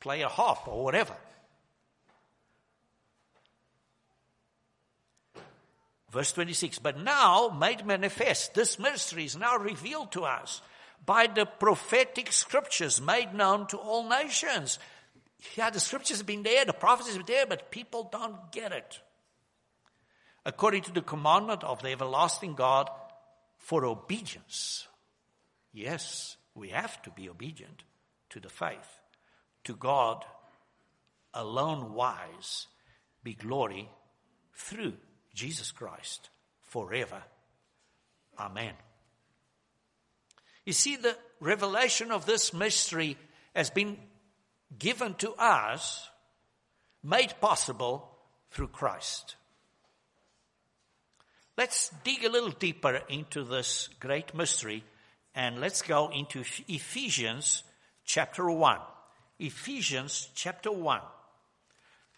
play 0.00 0.22
a 0.22 0.28
harp 0.28 0.68
or 0.68 0.84
whatever. 0.84 1.14
Verse 6.12 6.32
26, 6.32 6.78
but 6.78 7.00
now 7.00 7.48
made 7.48 7.86
manifest, 7.86 8.52
this 8.52 8.78
mystery 8.78 9.24
is 9.24 9.34
now 9.34 9.56
revealed 9.56 10.12
to 10.12 10.24
us 10.24 10.60
by 11.06 11.26
the 11.26 11.46
prophetic 11.46 12.30
scriptures 12.30 13.00
made 13.00 13.32
known 13.32 13.66
to 13.68 13.78
all 13.78 14.06
nations. 14.06 14.78
Yeah, 15.56 15.70
the 15.70 15.80
scriptures 15.80 16.18
have 16.18 16.26
been 16.26 16.42
there, 16.42 16.66
the 16.66 16.74
prophecies 16.74 17.16
have 17.16 17.26
been 17.26 17.34
there, 17.34 17.46
but 17.46 17.70
people 17.70 18.10
don't 18.12 18.52
get 18.52 18.72
it 18.72 19.00
according 20.44 20.82
to 20.82 20.92
the 20.92 21.00
commandment 21.00 21.64
of 21.64 21.80
the 21.82 21.90
everlasting 21.90 22.54
God 22.54 22.90
for 23.56 23.86
obedience. 23.86 24.86
Yes, 25.72 26.36
we 26.54 26.68
have 26.70 27.00
to 27.02 27.10
be 27.10 27.28
obedient 27.28 27.84
to 28.30 28.40
the 28.40 28.50
faith. 28.50 29.00
To 29.64 29.76
God 29.76 30.24
alone 31.32 31.94
wise 31.94 32.66
be 33.22 33.34
glory 33.34 33.88
through 34.52 34.94
Jesus 35.34 35.70
Christ 35.70 36.30
forever. 36.62 37.22
Amen. 38.38 38.72
You 40.64 40.72
see, 40.72 40.96
the 40.96 41.16
revelation 41.40 42.10
of 42.10 42.26
this 42.26 42.52
mystery 42.52 43.16
has 43.54 43.70
been 43.70 43.98
given 44.78 45.14
to 45.14 45.32
us, 45.34 46.08
made 47.02 47.34
possible 47.40 48.08
through 48.50 48.68
Christ. 48.68 49.36
Let's 51.56 51.90
dig 52.04 52.24
a 52.24 52.30
little 52.30 52.50
deeper 52.50 53.00
into 53.08 53.44
this 53.44 53.88
great 54.00 54.34
mystery 54.34 54.84
and 55.34 55.60
let's 55.60 55.82
go 55.82 56.08
into 56.08 56.44
Ephesians 56.68 57.62
chapter 58.04 58.50
1. 58.50 58.78
Ephesians 59.38 60.28
chapter 60.34 60.70
1, 60.70 61.00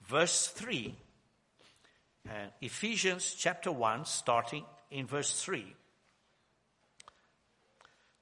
verse 0.07 0.49
3. 0.49 0.95
And 2.29 2.51
Ephesians 2.61 3.35
chapter 3.39 3.71
1, 3.71 4.07
starting 4.07 4.65
in 4.91 5.07
verse 5.07 5.43
3. 5.43 5.65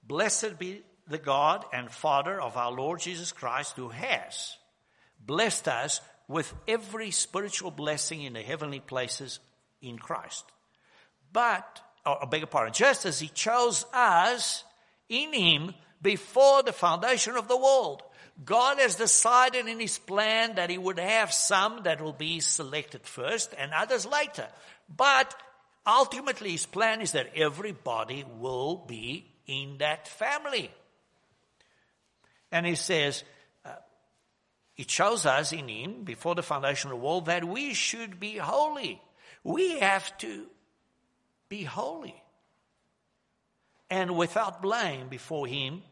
Blessed 0.02 0.58
be 0.58 0.82
the 1.08 1.18
God 1.18 1.64
and 1.72 1.90
Father 1.90 2.40
of 2.40 2.56
our 2.56 2.72
Lord 2.72 3.00
Jesus 3.00 3.32
Christ, 3.32 3.76
who 3.76 3.88
has 3.90 4.56
blessed 5.24 5.68
us 5.68 6.00
with 6.28 6.52
every 6.66 7.10
spiritual 7.10 7.70
blessing 7.70 8.22
in 8.22 8.32
the 8.32 8.42
heavenly 8.42 8.80
places 8.80 9.38
in 9.80 9.98
Christ 9.98 10.44
but, 11.32 11.80
or 12.04 12.22
I 12.22 12.26
beg 12.26 12.40
your 12.40 12.46
pardon, 12.46 12.72
just 12.72 13.06
as 13.06 13.18
he 13.18 13.28
chose 13.28 13.84
us 13.92 14.64
in 15.08 15.32
him 15.32 15.74
before 16.00 16.62
the 16.62 16.72
foundation 16.72 17.36
of 17.36 17.48
the 17.48 17.56
world. 17.56 18.02
God 18.44 18.78
has 18.78 18.96
decided 18.96 19.66
in 19.66 19.78
his 19.78 19.98
plan 19.98 20.56
that 20.56 20.70
he 20.70 20.78
would 20.78 20.98
have 20.98 21.32
some 21.32 21.82
that 21.84 22.00
will 22.00 22.12
be 22.12 22.40
selected 22.40 23.06
first 23.06 23.54
and 23.56 23.72
others 23.72 24.06
later. 24.06 24.46
But 24.94 25.34
ultimately 25.86 26.52
his 26.52 26.66
plan 26.66 27.00
is 27.00 27.12
that 27.12 27.36
everybody 27.36 28.24
will 28.38 28.76
be 28.76 29.26
in 29.46 29.78
that 29.78 30.08
family. 30.08 30.70
And 32.50 32.66
he 32.66 32.74
says, 32.74 33.24
uh, 33.64 33.70
he 34.74 34.84
chose 34.84 35.26
us 35.26 35.52
in 35.52 35.68
him 35.68 36.04
before 36.04 36.34
the 36.34 36.42
foundation 36.42 36.90
of 36.90 36.98
the 36.98 37.04
world 37.04 37.26
that 37.26 37.44
we 37.44 37.74
should 37.74 38.18
be 38.18 38.36
holy. 38.36 39.00
We 39.44 39.80
have 39.80 40.16
to 40.18 40.46
be 41.48 41.64
holy 41.64 42.22
and 43.92 44.16
without 44.16 44.62
blame 44.62 45.08
before 45.10 45.46
Him 45.46 45.82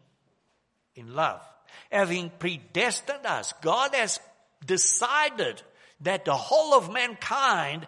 in 0.95 1.15
love. 1.15 1.43
Having 1.91 2.31
predestined 2.39 3.27
us, 3.27 3.53
God 3.63 3.95
has 3.95 4.21
decided 4.65 5.63
that 6.03 6.25
the 6.25 6.37
whole 6.37 6.75
of 6.75 6.93
mankind, 6.93 7.87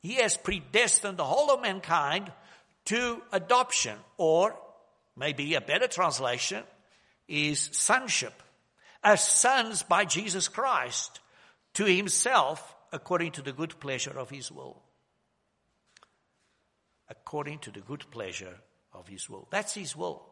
He 0.00 0.14
has 0.14 0.36
predestined 0.36 1.16
the 1.16 1.24
whole 1.24 1.50
of 1.50 1.62
mankind 1.62 2.30
to 2.86 3.22
adoption, 3.32 3.96
or 4.16 4.56
maybe 5.16 5.54
a 5.54 5.60
better 5.60 5.86
translation 5.86 6.62
is 7.28 7.70
sonship, 7.72 8.42
as 9.02 9.26
sons 9.26 9.82
by 9.82 10.04
Jesus 10.04 10.48
Christ 10.48 11.20
to 11.74 11.84
Himself 11.84 12.74
according 12.92 13.32
to 13.32 13.42
the 13.42 13.52
good 13.52 13.78
pleasure 13.80 14.18
of 14.18 14.30
His 14.30 14.50
will 14.52 14.84
according 17.08 17.58
to 17.60 17.70
the 17.70 17.80
good 17.80 18.04
pleasure 18.10 18.58
of 18.92 19.08
His 19.08 19.28
will. 19.28 19.46
That's 19.50 19.74
His 19.74 19.96
will. 19.96 20.22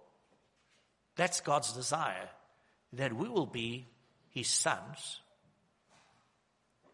That's 1.17 1.41
God's 1.41 1.73
desire, 1.73 2.29
that 2.92 3.12
we 3.12 3.28
will 3.28 3.46
be 3.46 3.88
His 4.31 4.48
sons. 4.48 5.20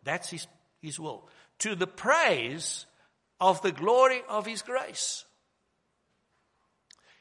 That's 0.05 0.31
His, 0.31 0.47
His 0.81 0.99
will. 0.99 1.29
To 1.61 1.75
the 1.75 1.87
praise 1.87 2.87
of 3.41 3.63
the 3.63 3.73
glory 3.73 4.23
of 4.29 4.47
His 4.47 4.63
grace. 4.63 5.25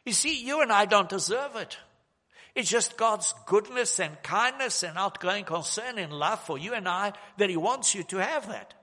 You 0.05 0.13
see, 0.13 0.43
you 0.43 0.61
and 0.61 0.71
I 0.71 0.85
don't 0.85 1.09
deserve 1.09 1.55
it. 1.55 1.77
It's 2.55 2.69
just 2.69 2.97
God's 2.97 3.33
goodness 3.45 3.99
and 3.99 4.21
kindness 4.23 4.81
and 4.81 4.97
outgoing 4.97 5.43
concern 5.43 5.99
and 5.99 6.11
love 6.11 6.39
for 6.39 6.57
you 6.57 6.73
and 6.73 6.87
I 6.87 7.13
that 7.37 7.49
He 7.49 7.57
wants 7.57 7.93
you 7.93 8.03
to 8.05 8.17
have 8.17 8.47
that. 8.47 8.73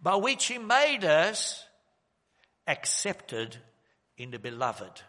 By 0.00 0.16
which 0.16 0.46
He 0.46 0.58
made 0.58 1.04
us 1.04 1.64
accepted 2.66 3.56
in 4.16 4.30
the 4.30 4.38
beloved 4.38 5.02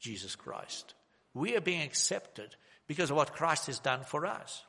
Jesus 0.00 0.34
Christ. 0.34 0.94
We 1.34 1.56
are 1.56 1.60
being 1.60 1.82
accepted 1.82 2.56
because 2.86 3.10
of 3.10 3.16
what 3.16 3.34
Christ 3.34 3.66
has 3.66 3.78
done 3.78 4.02
for 4.04 4.26
us. 4.26 4.64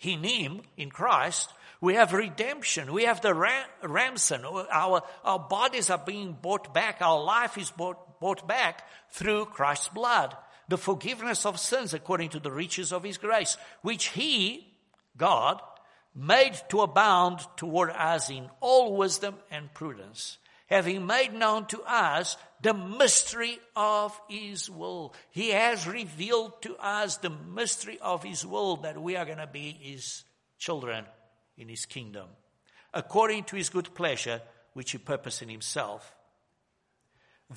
In 0.00 0.22
Him, 0.22 0.62
in 0.76 0.90
Christ, 0.90 1.52
we 1.80 1.94
have 1.94 2.12
redemption. 2.12 2.92
We 2.92 3.04
have 3.04 3.20
the 3.20 3.34
ransom. 3.82 4.42
Our, 4.44 5.02
our 5.24 5.38
bodies 5.38 5.90
are 5.90 6.02
being 6.04 6.36
bought 6.40 6.74
back. 6.74 6.98
Our 7.00 7.22
life 7.22 7.56
is 7.58 7.70
bought, 7.70 8.20
bought 8.20 8.46
back 8.46 8.84
through 9.10 9.46
Christ's 9.46 9.88
blood. 9.88 10.36
The 10.68 10.78
forgiveness 10.78 11.46
of 11.46 11.58
sins 11.58 11.94
according 11.94 12.30
to 12.30 12.40
the 12.40 12.52
riches 12.52 12.92
of 12.92 13.04
His 13.04 13.18
grace, 13.18 13.56
which 13.82 14.08
He, 14.08 14.66
God, 15.16 15.60
made 16.14 16.60
to 16.68 16.82
abound 16.82 17.40
toward 17.56 17.90
us 17.90 18.28
in 18.28 18.50
all 18.60 18.96
wisdom 18.96 19.36
and 19.50 19.72
prudence 19.72 20.38
having 20.68 21.06
made 21.06 21.32
known 21.32 21.66
to 21.66 21.82
us 21.82 22.36
the 22.60 22.74
mystery 22.74 23.58
of 23.74 24.18
His 24.28 24.70
will. 24.70 25.14
He 25.30 25.50
has 25.50 25.86
revealed 25.86 26.60
to 26.62 26.76
us 26.76 27.16
the 27.16 27.30
mystery 27.30 27.98
of 28.00 28.22
His 28.22 28.46
will 28.46 28.76
that 28.78 29.00
we 29.00 29.16
are 29.16 29.24
going 29.24 29.38
to 29.38 29.46
be 29.46 29.76
His 29.80 30.24
children 30.58 31.04
in 31.56 31.68
His 31.68 31.86
kingdom, 31.86 32.28
according 32.92 33.44
to 33.44 33.56
His 33.56 33.70
good 33.70 33.94
pleasure, 33.94 34.42
which 34.74 34.92
He 34.92 34.98
purposed 34.98 35.42
in 35.42 35.48
Himself. 35.48 36.14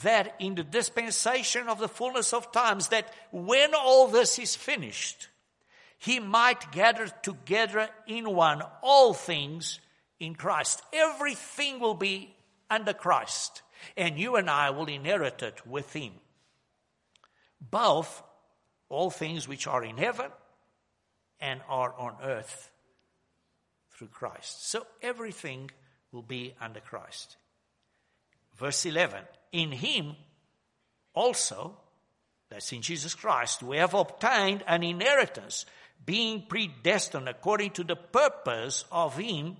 That 0.04 0.36
in 0.40 0.56
the 0.56 0.64
dispensation 0.64 1.68
of 1.68 1.80
the 1.80 1.90
fullness 1.90 2.34
of 2.34 2.54
times, 2.54 2.88
that 2.90 3.14
when 3.32 3.76
all 3.76 4.08
this 4.08 4.40
is 4.40 4.56
finished, 4.56 5.28
He 5.98 6.20
might 6.20 6.72
gather 6.72 7.08
together 7.08 7.90
in 8.08 8.34
one 8.34 8.64
all 8.82 9.14
things 9.14 9.80
in 10.18 10.36
Christ. 10.36 10.82
Everything 10.94 11.80
will 11.82 11.96
be 11.96 12.34
under 12.72 12.94
Christ, 12.94 13.62
and 13.98 14.18
you 14.18 14.38
and 14.38 14.50
I 14.50 14.72
will 14.72 14.88
inherit 14.88 15.44
it 15.44 15.68
with 15.68 15.94
him. 15.94 16.14
Both 17.60 18.24
all 18.90 19.12
things 19.12 19.48
which 19.48 19.68
are 19.68 19.84
in 19.84 19.98
heaven 19.98 20.32
and 21.40 21.60
are 21.68 21.94
on 21.98 22.16
earth 22.24 22.72
through 23.92 24.08
Christ. 24.08 24.70
So 24.70 24.88
everything 25.02 25.70
will 26.12 26.24
be 26.24 26.56
under 26.60 26.80
Christ. 26.80 27.38
Verse 28.58 28.86
11 28.86 29.22
In 29.52 29.72
him 29.72 30.16
also, 31.14 31.78
that's 32.50 32.72
in 32.72 32.82
Jesus 32.82 33.14
Christ, 33.14 33.64
we 33.64 33.78
have 33.78 33.94
obtained 33.94 34.64
an 34.66 34.84
inheritance, 34.84 35.66
being 36.06 36.46
predestined 36.48 37.28
according 37.28 37.72
to 37.72 37.84
the 37.84 37.96
purpose 37.96 38.86
of 38.92 39.18
him 39.18 39.58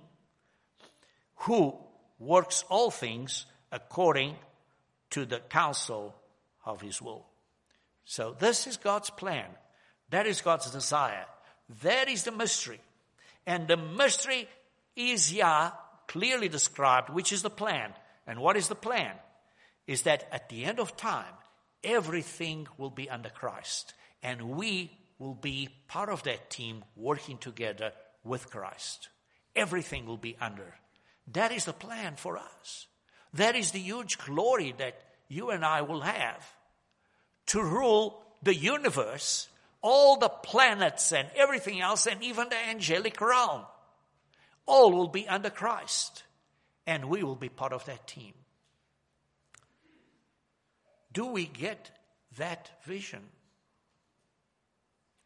who 1.36 1.76
works 2.22 2.64
all 2.68 2.90
things 2.90 3.46
according 3.70 4.36
to 5.10 5.24
the 5.26 5.40
counsel 5.40 6.14
of 6.64 6.80
his 6.80 7.02
will. 7.02 7.26
So 8.04 8.34
this 8.38 8.66
is 8.66 8.76
God's 8.76 9.10
plan. 9.10 9.46
That 10.10 10.26
is 10.26 10.40
God's 10.40 10.70
desire. 10.70 11.26
That 11.82 12.08
is 12.08 12.24
the 12.24 12.32
mystery. 12.32 12.80
And 13.46 13.66
the 13.66 13.76
mystery 13.76 14.48
is 14.94 15.32
Yah 15.32 15.72
clearly 16.06 16.48
described, 16.48 17.10
which 17.10 17.32
is 17.32 17.42
the 17.42 17.50
plan. 17.50 17.92
And 18.26 18.38
what 18.38 18.56
is 18.56 18.68
the 18.68 18.74
plan? 18.74 19.14
Is 19.86 20.02
that 20.02 20.28
at 20.30 20.48
the 20.48 20.64
end 20.64 20.78
of 20.78 20.96
time, 20.96 21.34
everything 21.82 22.68
will 22.78 22.90
be 22.90 23.10
under 23.10 23.30
Christ. 23.30 23.94
And 24.22 24.50
we 24.50 24.92
will 25.18 25.34
be 25.34 25.68
part 25.88 26.08
of 26.08 26.22
that 26.24 26.50
team 26.50 26.84
working 26.94 27.38
together 27.38 27.92
with 28.22 28.50
Christ. 28.50 29.08
Everything 29.56 30.06
will 30.06 30.16
be 30.18 30.36
under. 30.40 30.74
That 31.28 31.52
is 31.52 31.64
the 31.64 31.72
plan 31.72 32.16
for 32.16 32.36
us. 32.36 32.86
That 33.34 33.56
is 33.56 33.70
the 33.70 33.78
huge 33.78 34.18
glory 34.18 34.74
that 34.78 35.00
you 35.28 35.50
and 35.50 35.64
I 35.64 35.82
will 35.82 36.00
have 36.00 36.46
to 37.46 37.62
rule 37.62 38.22
the 38.42 38.54
universe, 38.54 39.48
all 39.80 40.18
the 40.18 40.28
planets 40.28 41.12
and 41.12 41.28
everything 41.34 41.80
else, 41.80 42.06
and 42.06 42.22
even 42.22 42.48
the 42.48 42.68
angelic 42.68 43.20
realm. 43.20 43.62
All 44.66 44.92
will 44.92 45.08
be 45.08 45.26
under 45.26 45.50
Christ, 45.50 46.24
and 46.86 47.06
we 47.06 47.22
will 47.22 47.36
be 47.36 47.48
part 47.48 47.72
of 47.72 47.84
that 47.86 48.06
team. 48.06 48.34
Do 51.12 51.26
we 51.26 51.46
get 51.46 51.90
that 52.38 52.70
vision? 52.84 53.20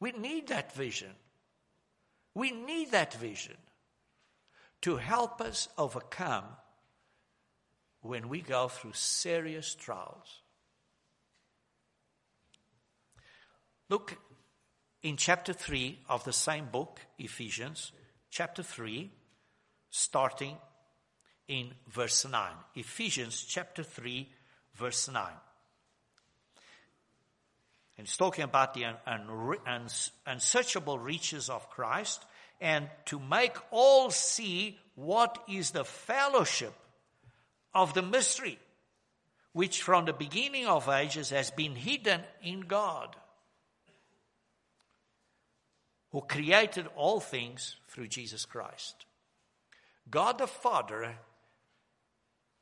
We 0.00 0.12
need 0.12 0.48
that 0.48 0.72
vision. 0.72 1.10
We 2.34 2.50
need 2.50 2.92
that 2.92 3.14
vision 3.14 3.56
to 4.82 4.96
help 4.96 5.40
us 5.40 5.68
overcome 5.76 6.44
when 8.00 8.28
we 8.28 8.40
go 8.40 8.68
through 8.68 8.92
serious 8.92 9.74
trials. 9.74 10.42
Look 13.88 14.16
in 15.02 15.16
chapter 15.16 15.52
3 15.52 15.98
of 16.08 16.24
the 16.24 16.32
same 16.32 16.66
book, 16.66 17.00
Ephesians, 17.18 17.92
chapter 18.30 18.62
3, 18.62 19.10
starting 19.90 20.56
in 21.48 21.72
verse 21.88 22.26
9. 22.28 22.52
Ephesians 22.74 23.44
chapter 23.48 23.82
3, 23.82 24.28
verse 24.74 25.08
9. 25.08 25.24
And 27.98 28.06
it's 28.06 28.16
talking 28.16 28.44
about 28.44 28.74
the 28.74 28.84
unsearchable 30.26 30.98
riches 30.98 31.48
of 31.48 31.70
Christ 31.70 32.24
and 32.60 32.88
to 33.06 33.18
make 33.18 33.56
all 33.70 34.10
see 34.10 34.78
what 34.94 35.42
is 35.48 35.70
the 35.70 35.84
fellowship 35.84 36.72
of 37.74 37.92
the 37.94 38.02
mystery, 38.02 38.58
which 39.52 39.82
from 39.82 40.06
the 40.06 40.12
beginning 40.12 40.66
of 40.66 40.88
ages 40.88 41.30
has 41.30 41.50
been 41.50 41.74
hidden 41.74 42.20
in 42.42 42.60
God, 42.60 43.14
who 46.12 46.22
created 46.22 46.86
all 46.96 47.20
things 47.20 47.76
through 47.88 48.08
Jesus 48.08 48.46
Christ. 48.46 49.04
God 50.10 50.38
the 50.38 50.46
Father 50.46 51.16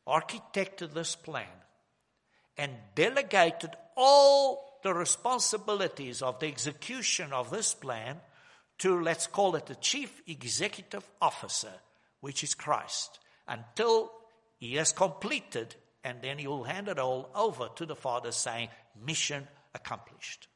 architected 0.07 0.93
this 0.93 1.15
plan 1.15 1.47
and 2.57 2.73
delegated 2.95 3.71
all 3.97 4.79
the 4.83 4.93
responsibilities 4.93 6.21
of 6.23 6.39
the 6.41 6.47
execution 6.47 7.33
of 7.33 7.51
this 7.51 7.75
plan 7.75 8.21
to, 8.79 9.01
let's 9.01 9.27
call 9.27 9.57
it 9.57 9.67
the 9.67 9.75
chief 9.77 10.23
executive 10.27 11.09
officer, 11.21 11.73
which 12.21 12.43
is 12.43 12.55
Christ, 12.55 13.19
until 13.47 14.11
he 14.59 14.75
has 14.75 14.93
completed, 14.93 15.75
and 16.03 16.19
then 16.23 16.39
he 16.39 16.47
will 16.47 16.65
hand 16.65 16.89
it 16.89 16.99
all 16.99 17.31
over 17.35 17.69
to 17.77 17.87
the 17.87 17.97
Father, 17.97 18.33
saying, 18.33 18.69
Mission 19.05 19.47
accomplished. 19.75 20.49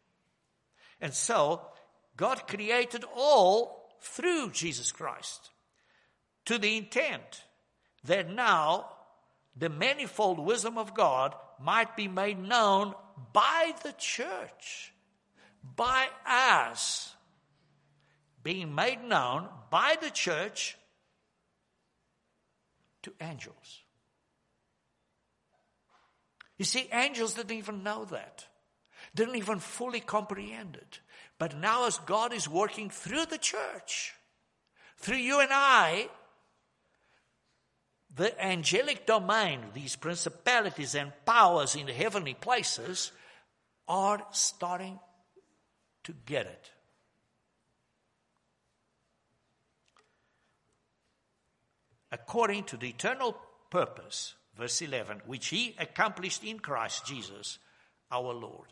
And 1.00 1.14
so, 1.14 1.62
God 2.16 2.46
created 2.48 3.04
all 3.14 3.90
through 4.00 4.50
Jesus 4.50 4.92
Christ 4.92 5.50
to 6.46 6.58
the 6.58 6.76
intent 6.76 7.44
that 8.04 8.30
now 8.30 8.90
the 9.56 9.68
manifold 9.68 10.38
wisdom 10.38 10.78
of 10.78 10.94
God 10.94 11.34
might 11.60 11.96
be 11.96 12.08
made 12.08 12.38
known 12.38 12.94
by 13.32 13.72
the 13.82 13.92
church, 13.92 14.92
by 15.76 16.06
us, 16.26 17.14
being 18.48 18.74
made 18.74 19.04
known 19.04 19.46
by 19.68 19.94
the 20.00 20.08
church 20.08 20.78
to 23.02 23.12
angels. 23.20 23.82
You 26.56 26.64
see, 26.64 26.88
angels 26.90 27.34
didn't 27.34 27.58
even 27.58 27.82
know 27.82 28.06
that, 28.06 28.46
didn't 29.14 29.36
even 29.36 29.58
fully 29.58 30.00
comprehend 30.00 30.76
it. 30.76 31.00
But 31.38 31.58
now, 31.58 31.86
as 31.86 31.98
God 31.98 32.32
is 32.32 32.48
working 32.48 32.88
through 32.88 33.26
the 33.26 33.36
church, 33.36 34.14
through 34.96 35.18
you 35.18 35.40
and 35.40 35.50
I, 35.52 36.08
the 38.14 38.32
angelic 38.42 39.04
domain, 39.04 39.60
these 39.74 39.94
principalities 39.94 40.94
and 40.94 41.12
powers 41.26 41.76
in 41.76 41.84
the 41.84 41.92
heavenly 41.92 42.32
places, 42.32 43.12
are 43.86 44.26
starting 44.30 44.98
to 46.04 46.14
get 46.24 46.46
it. 46.46 46.70
According 52.10 52.64
to 52.64 52.76
the 52.76 52.88
eternal 52.88 53.36
purpose, 53.70 54.34
verse 54.56 54.80
11, 54.80 55.22
which 55.26 55.48
he 55.48 55.76
accomplished 55.78 56.42
in 56.44 56.58
Christ 56.58 57.06
Jesus, 57.06 57.58
our 58.10 58.32
Lord. 58.32 58.68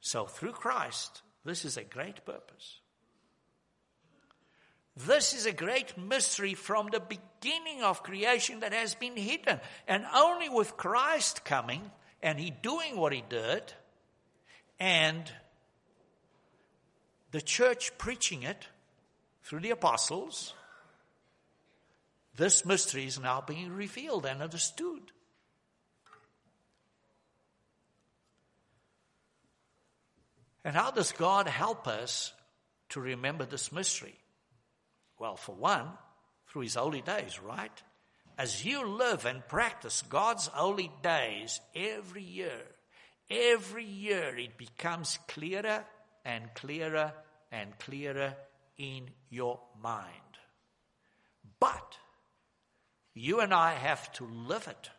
So 0.00 0.26
through 0.26 0.52
Christ, 0.52 1.22
this 1.44 1.64
is 1.64 1.76
a 1.76 1.84
great 1.84 2.24
purpose. 2.24 2.80
This 4.96 5.32
is 5.32 5.46
a 5.46 5.52
great 5.52 5.96
mystery 5.96 6.54
from 6.54 6.88
the 6.90 7.00
beginning 7.00 7.82
of 7.82 8.02
creation 8.02 8.60
that 8.60 8.72
has 8.72 8.94
been 8.94 9.16
hidden. 9.16 9.60
And 9.88 10.04
only 10.14 10.48
with 10.48 10.76
Christ 10.76 11.44
coming 11.44 11.90
and 12.22 12.38
He 12.38 12.50
doing 12.50 12.96
what 12.96 13.12
He 13.12 13.22
did, 13.26 13.62
and 14.78 15.30
the 17.30 17.40
church 17.40 17.96
preaching 17.96 18.42
it 18.42 18.68
through 19.42 19.60
the 19.60 19.70
apostles, 19.70 20.54
this 22.40 22.64
mystery 22.64 23.04
is 23.04 23.20
now 23.20 23.42
being 23.46 23.70
revealed 23.72 24.24
and 24.24 24.42
understood. 24.42 25.12
And 30.64 30.74
how 30.74 30.90
does 30.90 31.12
God 31.12 31.46
help 31.48 31.86
us 31.86 32.32
to 32.90 33.00
remember 33.00 33.44
this 33.44 33.72
mystery? 33.72 34.14
Well, 35.18 35.36
for 35.36 35.54
one, 35.54 35.86
through 36.48 36.62
his 36.62 36.74
holy 36.76 37.02
days, 37.02 37.40
right? 37.40 37.82
As 38.38 38.64
you 38.64 38.86
live 38.86 39.26
and 39.26 39.46
practice 39.46 40.02
God's 40.08 40.46
holy 40.46 40.90
days 41.02 41.60
every 41.74 42.22
year, 42.22 42.62
every 43.28 43.84
year 43.84 44.36
it 44.38 44.56
becomes 44.56 45.18
clearer 45.28 45.84
and 46.24 46.52
clearer 46.54 47.12
and 47.52 47.78
clearer 47.78 48.34
in 48.78 49.10
your 49.28 49.60
mind. 49.82 50.06
But 51.58 51.98
you 53.14 53.40
and 53.40 53.52
I 53.52 53.74
have 53.74 54.10
to 54.14 54.24
live 54.26 54.68
it. 54.68 54.90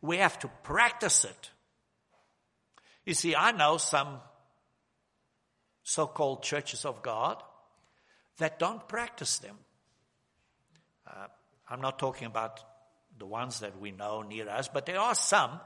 We 0.00 0.18
have 0.18 0.38
to 0.40 0.48
practice 0.62 1.24
it. 1.24 1.50
You 3.04 3.14
see, 3.14 3.34
I 3.34 3.52
know 3.52 3.76
some 3.76 4.20
so 5.82 6.06
called 6.06 6.42
churches 6.42 6.84
of 6.84 7.02
God 7.02 7.42
that 8.38 8.58
don't 8.58 8.86
practice 8.88 9.38
them. 9.38 9.56
Uh, 11.06 11.26
I'm 11.68 11.80
not 11.80 11.98
talking 11.98 12.26
about 12.26 12.60
the 13.18 13.26
ones 13.26 13.60
that 13.60 13.78
we 13.80 13.90
know 13.90 14.22
near 14.22 14.48
us, 14.48 14.68
but 14.68 14.86
there 14.86 14.98
are 14.98 15.14
some 15.14 15.60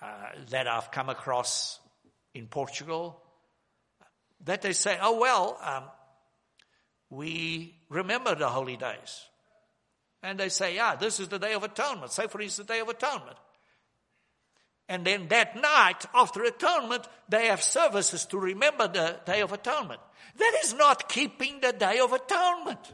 uh, 0.00 0.06
that 0.50 0.68
I've 0.68 0.90
come 0.90 1.08
across 1.08 1.80
in 2.34 2.46
Portugal 2.46 3.22
that 4.44 4.62
they 4.62 4.72
say, 4.72 4.98
oh, 5.00 5.18
well, 5.18 5.58
um, 5.62 5.84
we 7.10 7.74
remember 7.88 8.34
the 8.34 8.48
holy 8.48 8.76
days. 8.76 9.24
And 10.26 10.40
they 10.40 10.48
say, 10.48 10.74
yeah, 10.74 10.96
this 10.96 11.20
is 11.20 11.28
the 11.28 11.38
Day 11.38 11.54
of 11.54 11.62
Atonement. 11.62 12.10
Say, 12.10 12.26
for 12.26 12.40
instance, 12.40 12.66
the 12.66 12.74
Day 12.74 12.80
of 12.80 12.88
Atonement. 12.88 13.36
And 14.88 15.04
then 15.04 15.28
that 15.28 15.54
night 15.54 16.04
after 16.12 16.42
atonement, 16.42 17.06
they 17.28 17.46
have 17.46 17.62
services 17.62 18.26
to 18.26 18.38
remember 18.38 18.88
the 18.88 19.20
Day 19.24 19.40
of 19.42 19.52
Atonement. 19.52 20.00
That 20.36 20.52
is 20.64 20.74
not 20.74 21.08
keeping 21.08 21.60
the 21.60 21.72
Day 21.72 22.00
of 22.00 22.12
Atonement. 22.12 22.92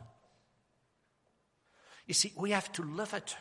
You 2.07 2.12
see, 2.12 2.35
we 2.37 2.51
have 2.51 2.71
to 2.73 2.83
live 2.83 3.14
it. 3.14 3.35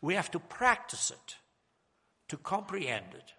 We 0.00 0.14
have 0.14 0.32
to 0.32 0.40
practice 0.40 1.12
it 1.12 1.36
to 2.30 2.36
comprehend 2.36 3.14
it. 3.14 3.32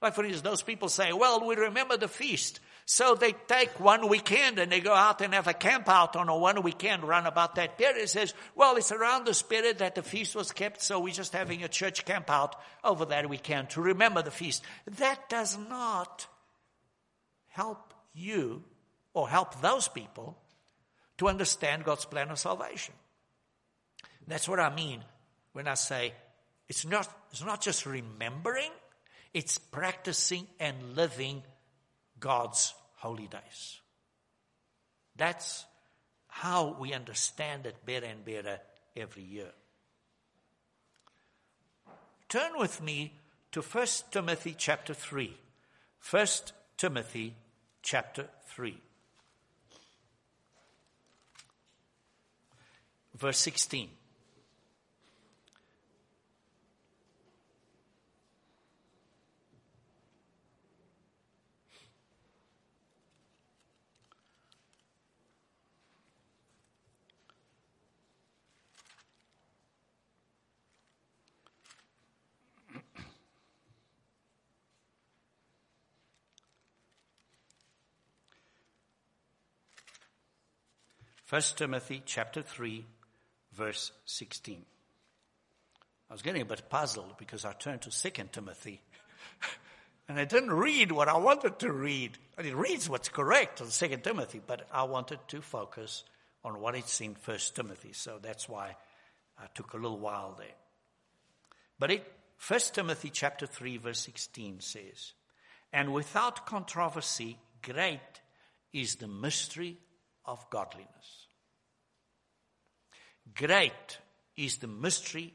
Like, 0.00 0.14
for 0.14 0.24
instance, 0.24 0.40
those 0.40 0.62
people 0.62 0.88
say, 0.88 1.12
well, 1.12 1.46
we 1.46 1.56
remember 1.56 1.98
the 1.98 2.08
feast. 2.08 2.60
So 2.86 3.14
they 3.14 3.32
take 3.32 3.80
one 3.80 4.08
weekend 4.08 4.58
and 4.58 4.70
they 4.70 4.80
go 4.80 4.92
out 4.92 5.22
and 5.22 5.32
have 5.32 5.46
a 5.46 5.54
camp 5.54 5.88
out 5.88 6.16
on 6.16 6.28
a 6.28 6.36
one 6.36 6.62
weekend 6.62 7.02
run 7.02 7.26
about 7.26 7.54
that 7.54 7.78
period. 7.78 7.96
It 7.96 8.10
says, 8.10 8.34
well, 8.54 8.76
it's 8.76 8.92
around 8.92 9.24
the 9.24 9.32
spirit 9.32 9.78
that 9.78 9.94
the 9.94 10.02
feast 10.02 10.36
was 10.36 10.52
kept, 10.52 10.82
so 10.82 11.00
we're 11.00 11.14
just 11.14 11.32
having 11.32 11.64
a 11.64 11.68
church 11.68 12.04
camp 12.04 12.28
out 12.28 12.56
over 12.82 13.06
that 13.06 13.28
weekend 13.28 13.70
to 13.70 13.80
remember 13.80 14.20
the 14.20 14.30
feast. 14.30 14.62
That 14.98 15.30
does 15.30 15.56
not 15.56 16.26
help 17.48 17.94
you 18.12 18.62
or 19.14 19.30
help 19.30 19.60
those 19.62 19.88
people 19.88 20.36
to 21.16 21.28
understand 21.28 21.84
God's 21.84 22.04
plan 22.04 22.30
of 22.30 22.38
salvation. 22.38 22.94
That's 24.26 24.48
what 24.48 24.60
I 24.60 24.74
mean 24.74 25.02
when 25.52 25.68
I 25.68 25.74
say 25.74 26.12
it's 26.68 26.84
not, 26.84 27.08
it's 27.30 27.44
not 27.44 27.62
just 27.62 27.86
remembering, 27.86 28.70
it's 29.32 29.58
practicing 29.58 30.46
and 30.60 30.96
living 30.96 31.42
God's 32.20 32.74
holy 32.96 33.26
days. 33.26 33.80
That's 35.16 35.64
how 36.26 36.76
we 36.78 36.92
understand 36.92 37.66
it 37.66 37.86
better 37.86 38.06
and 38.06 38.24
better 38.24 38.58
every 38.96 39.22
year. 39.22 39.52
Turn 42.28 42.58
with 42.58 42.82
me 42.82 43.12
to 43.52 43.60
1 43.60 43.86
Timothy 44.10 44.54
chapter 44.58 44.94
3. 44.94 45.36
1 46.10 46.26
Timothy 46.76 47.34
chapter 47.82 48.28
3. 48.48 48.76
Verse 53.16 53.38
16. 53.38 53.88
First 81.34 81.58
Timothy 81.58 82.00
chapter 82.06 82.42
3 82.42 82.86
verse 83.54 83.90
16. 84.04 84.64
I 86.08 86.14
was 86.14 86.22
getting 86.22 86.42
a 86.42 86.44
bit 86.44 86.70
puzzled 86.70 87.18
because 87.18 87.44
I 87.44 87.52
turned 87.52 87.82
to 87.82 87.90
Second 87.90 88.32
Timothy 88.32 88.80
and 90.08 90.16
I 90.16 90.26
didn't 90.26 90.52
read 90.52 90.92
what 90.92 91.08
I 91.08 91.16
wanted 91.16 91.58
to 91.58 91.72
read. 91.72 92.16
It 92.38 92.54
reads 92.54 92.88
what's 92.88 93.08
correct 93.08 93.60
on 93.60 93.66
Second 93.66 94.04
Timothy, 94.04 94.40
but 94.46 94.68
I 94.72 94.84
wanted 94.84 95.18
to 95.26 95.42
focus 95.42 96.04
on 96.44 96.60
what 96.60 96.76
it's 96.76 97.00
in 97.00 97.16
First 97.16 97.56
Timothy. 97.56 97.94
So 97.94 98.20
that's 98.22 98.48
why 98.48 98.76
I 99.36 99.46
took 99.56 99.72
a 99.72 99.76
little 99.76 99.98
while 99.98 100.36
there. 100.38 100.46
But 101.80 101.90
it, 101.90 102.12
First 102.36 102.76
Timothy 102.76 103.10
chapter 103.10 103.48
3 103.48 103.78
verse 103.78 103.98
16 104.02 104.60
says, 104.60 105.14
And 105.72 105.92
without 105.92 106.46
controversy, 106.46 107.38
great 107.60 108.20
is 108.72 108.94
the 108.94 109.08
mystery 109.08 109.78
of 110.26 110.48
godliness. 110.50 111.23
Great 113.32 113.98
is 114.36 114.58
the 114.58 114.66
mystery 114.66 115.32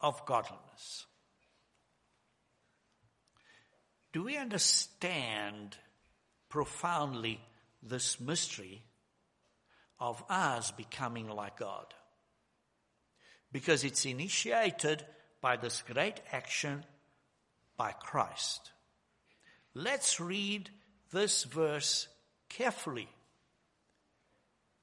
of 0.00 0.24
godliness. 0.26 1.06
Do 4.12 4.24
we 4.24 4.36
understand 4.36 5.76
profoundly 6.48 7.40
this 7.82 8.20
mystery 8.20 8.82
of 9.98 10.22
us 10.28 10.70
becoming 10.70 11.28
like 11.28 11.58
God? 11.58 11.86
Because 13.52 13.84
it's 13.84 14.04
initiated 14.04 15.04
by 15.40 15.56
this 15.56 15.82
great 15.82 16.20
action 16.32 16.84
by 17.76 17.92
Christ. 17.92 18.72
Let's 19.74 20.20
read 20.20 20.70
this 21.12 21.44
verse 21.44 22.08
carefully 22.48 23.08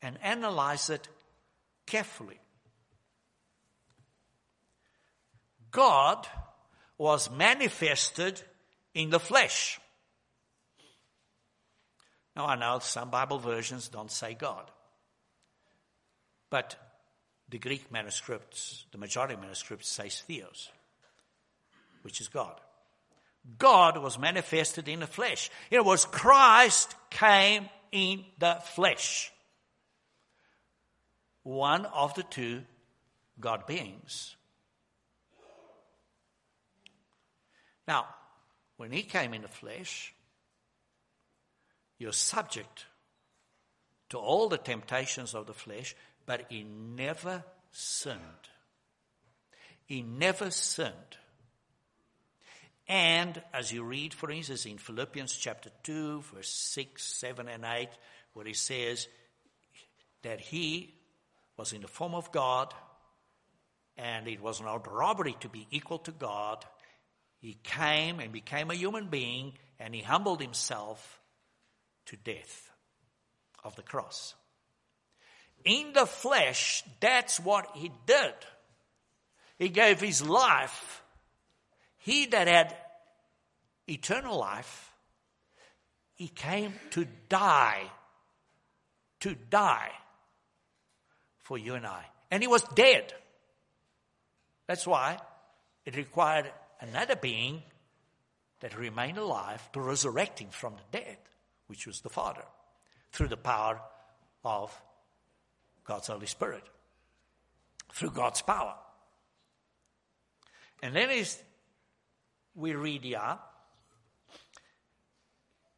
and 0.02 0.18
analyze 0.22 0.90
it 0.90 1.08
carefully. 1.88 2.40
God 5.72 6.28
was 6.98 7.32
manifested 7.32 8.42
in 8.94 9.10
the 9.10 9.20
flesh. 9.20 9.80
Now, 12.36 12.46
I 12.46 12.56
know 12.56 12.80
some 12.80 13.10
Bible 13.10 13.40
versions 13.40 13.90
don't 13.90 14.12
say 14.12 14.36
God, 14.36 14.70
but 16.50 16.76
the 17.50 17.58
Greek 17.58 17.92
manuscripts, 17.92 18.86
the 18.92 18.98
majority 18.98 19.34
of 19.34 19.40
manuscripts, 19.40 19.90
says 19.90 20.22
Theos, 20.22 20.70
which 22.04 22.22
is 22.22 22.28
God. 22.28 22.60
God 23.58 23.98
was 23.98 24.20
manifested 24.20 24.88
in 24.88 25.00
the 25.00 25.08
flesh. 25.08 25.50
It 25.72 25.84
was 25.84 26.06
Christ 26.06 26.94
came 27.10 27.70
in 27.92 28.26
the 28.38 28.58
flesh 28.62 29.32
one 31.48 31.86
of 31.86 32.14
the 32.14 32.24
two 32.24 32.62
God 33.40 33.66
beings. 33.66 34.36
Now, 37.88 38.06
when 38.76 38.92
he 38.92 39.02
came 39.04 39.34
in 39.34 39.44
the 39.44 39.48
flesh, 39.48 40.14
you're 41.98 42.12
subject 42.12 42.86
to 44.10 44.18
all 44.18 44.50
the 44.50 44.58
temptations 44.58 45.34
of 45.34 45.48
the 45.48 45.54
flesh, 45.54 45.96
but 46.26 46.48
he 46.50 46.66
never 46.66 47.46
sinned. 47.72 48.20
He 49.86 50.02
never 50.02 50.52
sinned. 50.52 51.18
And 52.90 53.42
as 53.54 53.72
you 53.72 53.84
read, 53.84 54.14
for 54.14 54.30
instance, 54.30 54.66
in 54.66 54.80
Philippians 54.80 55.34
chapter 55.34 55.70
2, 55.84 56.24
verse 56.34 56.50
6, 56.50 57.02
7, 57.02 57.48
and 57.48 57.64
8, 57.64 57.88
where 58.34 58.46
he 58.46 58.54
says 58.54 59.08
that 60.24 60.42
he 60.42 60.97
was 61.58 61.74
in 61.74 61.82
the 61.82 61.88
form 61.88 62.14
of 62.14 62.32
God, 62.32 62.74
and 63.98 64.28
it 64.28 64.42
was 64.42 64.62
not 64.62 64.92
robbery 64.92 65.36
to 65.40 65.50
be 65.50 65.68
equal 65.72 65.98
to 66.00 66.12
God. 66.12 66.64
He 67.40 67.58
came 67.64 68.20
and 68.20 68.32
became 68.32 68.70
a 68.70 68.76
human 68.76 69.08
being, 69.08 69.54
and 69.80 69.94
he 69.94 70.02
humbled 70.02 70.42
himself 70.42 71.20
to 72.06 72.16
death 72.16 72.72
of 73.64 73.76
the 73.76 73.82
cross. 73.82 74.36
In 75.66 75.94
the 75.94 76.06
flesh, 76.06 76.84
that's 77.00 77.40
what 77.40 77.72
he 77.76 77.92
did. 78.06 78.34
He 79.58 79.70
gave 79.70 80.00
his 80.00 80.22
life. 80.22 81.02
He 81.98 82.28
that 82.28 82.48
had 82.48 82.76
eternal 83.88 84.38
life, 84.38 84.94
he 86.14 86.28
came 86.28 86.74
to 86.92 87.08
die. 87.28 87.82
To 89.22 89.34
die 89.34 89.92
for 91.48 91.58
you 91.58 91.76
and 91.76 91.88
I. 91.88 92.04
And 92.30 92.44
he 92.44 92.48
was 92.48 92.62
dead. 92.76 93.14
That's 94.68 94.86
why 94.86 95.18
it 95.86 95.96
required 95.96 96.52
another 96.82 97.16
being 97.16 97.64
that 98.60 98.78
remained 98.78 99.18
alive 99.18 99.62
to 99.72 99.80
resurrect 99.80 100.40
him 100.40 100.50
from 100.50 100.74
the 100.74 101.00
dead, 101.00 101.18
which 101.68 101.88
was 101.88 102.02
the 102.02 102.10
Father, 102.10 102.44
through 103.14 103.30
the 103.30 103.38
power 103.38 103.80
of 104.44 104.78
God's 105.86 106.08
Holy 106.08 106.28
Spirit, 106.28 106.64
through 107.94 108.12
God's 108.12 108.42
power. 108.42 108.76
And 110.84 110.94
then 110.94 111.12
is 111.12 111.42
we 112.56 112.74
read 112.74 113.06
here, 113.06 113.38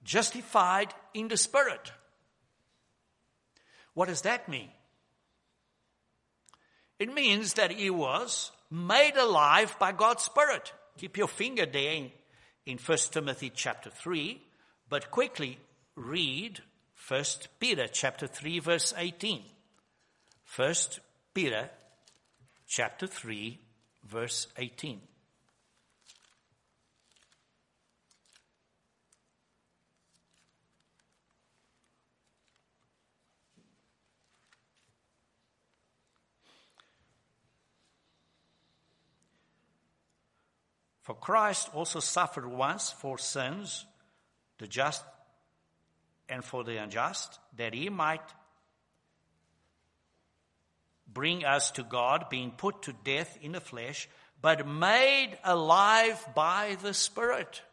justified 0.03 0.95
in 1.13 1.27
the 1.27 1.37
Spirit. 1.37 1.91
What 3.93 4.07
does 4.07 4.23
that 4.23 4.49
mean? 4.49 4.69
It 6.99 7.13
means 7.13 7.53
that 7.53 7.71
he 7.71 7.89
was 7.89 8.51
made 8.69 9.15
alive 9.15 9.75
by 9.79 9.93
God's 9.93 10.23
Spirit. 10.23 10.73
Keep 10.97 11.17
your 11.17 11.29
finger 11.29 11.65
there 11.65 11.93
in, 11.93 12.11
in 12.65 12.77
1 12.77 12.97
Timothy 13.11 13.51
chapter 13.55 13.89
3, 13.89 14.41
but 14.89 15.09
quickly 15.09 15.57
read 15.95 16.61
1 17.07 17.23
Peter 17.59 17.87
chapter 17.87 18.27
3 18.27 18.59
verse 18.59 18.93
18. 18.97 19.43
1 20.55 20.73
Peter 21.33 21.69
chapter 22.67 23.07
3 23.07 23.59
verse 24.03 24.47
18. 24.57 24.99
For 41.09 41.15
Christ 41.15 41.69
also 41.73 42.01
suffered 42.01 42.45
once 42.45 42.91
for 42.91 43.17
sins, 43.17 43.87
the 44.59 44.67
just 44.67 45.03
and 46.29 46.45
for 46.45 46.63
the 46.63 46.77
unjust, 46.77 47.39
that 47.57 47.73
he 47.73 47.89
might 47.89 48.21
bring 51.11 51.43
us 51.43 51.71
to 51.71 51.83
God, 51.83 52.29
being 52.29 52.51
put 52.51 52.83
to 52.83 52.93
death 52.93 53.39
in 53.41 53.53
the 53.53 53.59
flesh, 53.59 54.07
but 54.39 54.67
made 54.67 55.35
alive 55.43 56.23
by 56.35 56.77
the 56.83 56.93
Spirit. 56.93 57.63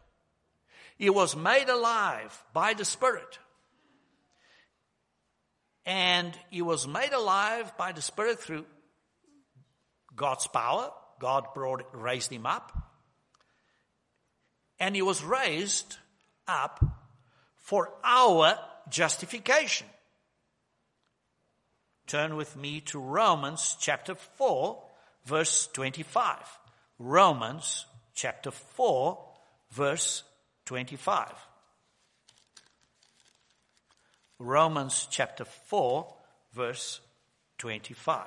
He 0.96 1.10
was 1.10 1.36
made 1.36 1.68
alive 1.68 2.42
by 2.54 2.72
the 2.72 2.86
Spirit. 2.86 3.38
And 5.84 6.34
he 6.48 6.62
was 6.62 6.88
made 6.88 7.12
alive 7.12 7.76
by 7.76 7.92
the 7.92 8.00
Spirit 8.00 8.40
through 8.40 8.64
God's 10.14 10.46
power. 10.46 10.90
God 11.20 11.48
brought, 11.52 11.84
raised 11.92 12.32
him 12.32 12.46
up. 12.46 12.85
And 14.78 14.94
he 14.94 15.02
was 15.02 15.22
raised 15.24 15.96
up 16.46 16.84
for 17.56 17.92
our 18.04 18.58
justification. 18.88 19.86
Turn 22.06 22.36
with 22.36 22.56
me 22.56 22.80
to 22.82 23.00
Romans 23.00 23.76
chapter 23.80 24.14
4, 24.14 24.80
verse 25.24 25.68
25. 25.72 26.36
Romans 26.98 27.86
chapter 28.14 28.50
4, 28.50 29.18
verse 29.72 30.22
25. 30.66 31.32
Romans 34.38 35.08
chapter 35.10 35.44
4, 35.44 36.14
verse 36.52 37.00
25. 37.58 38.24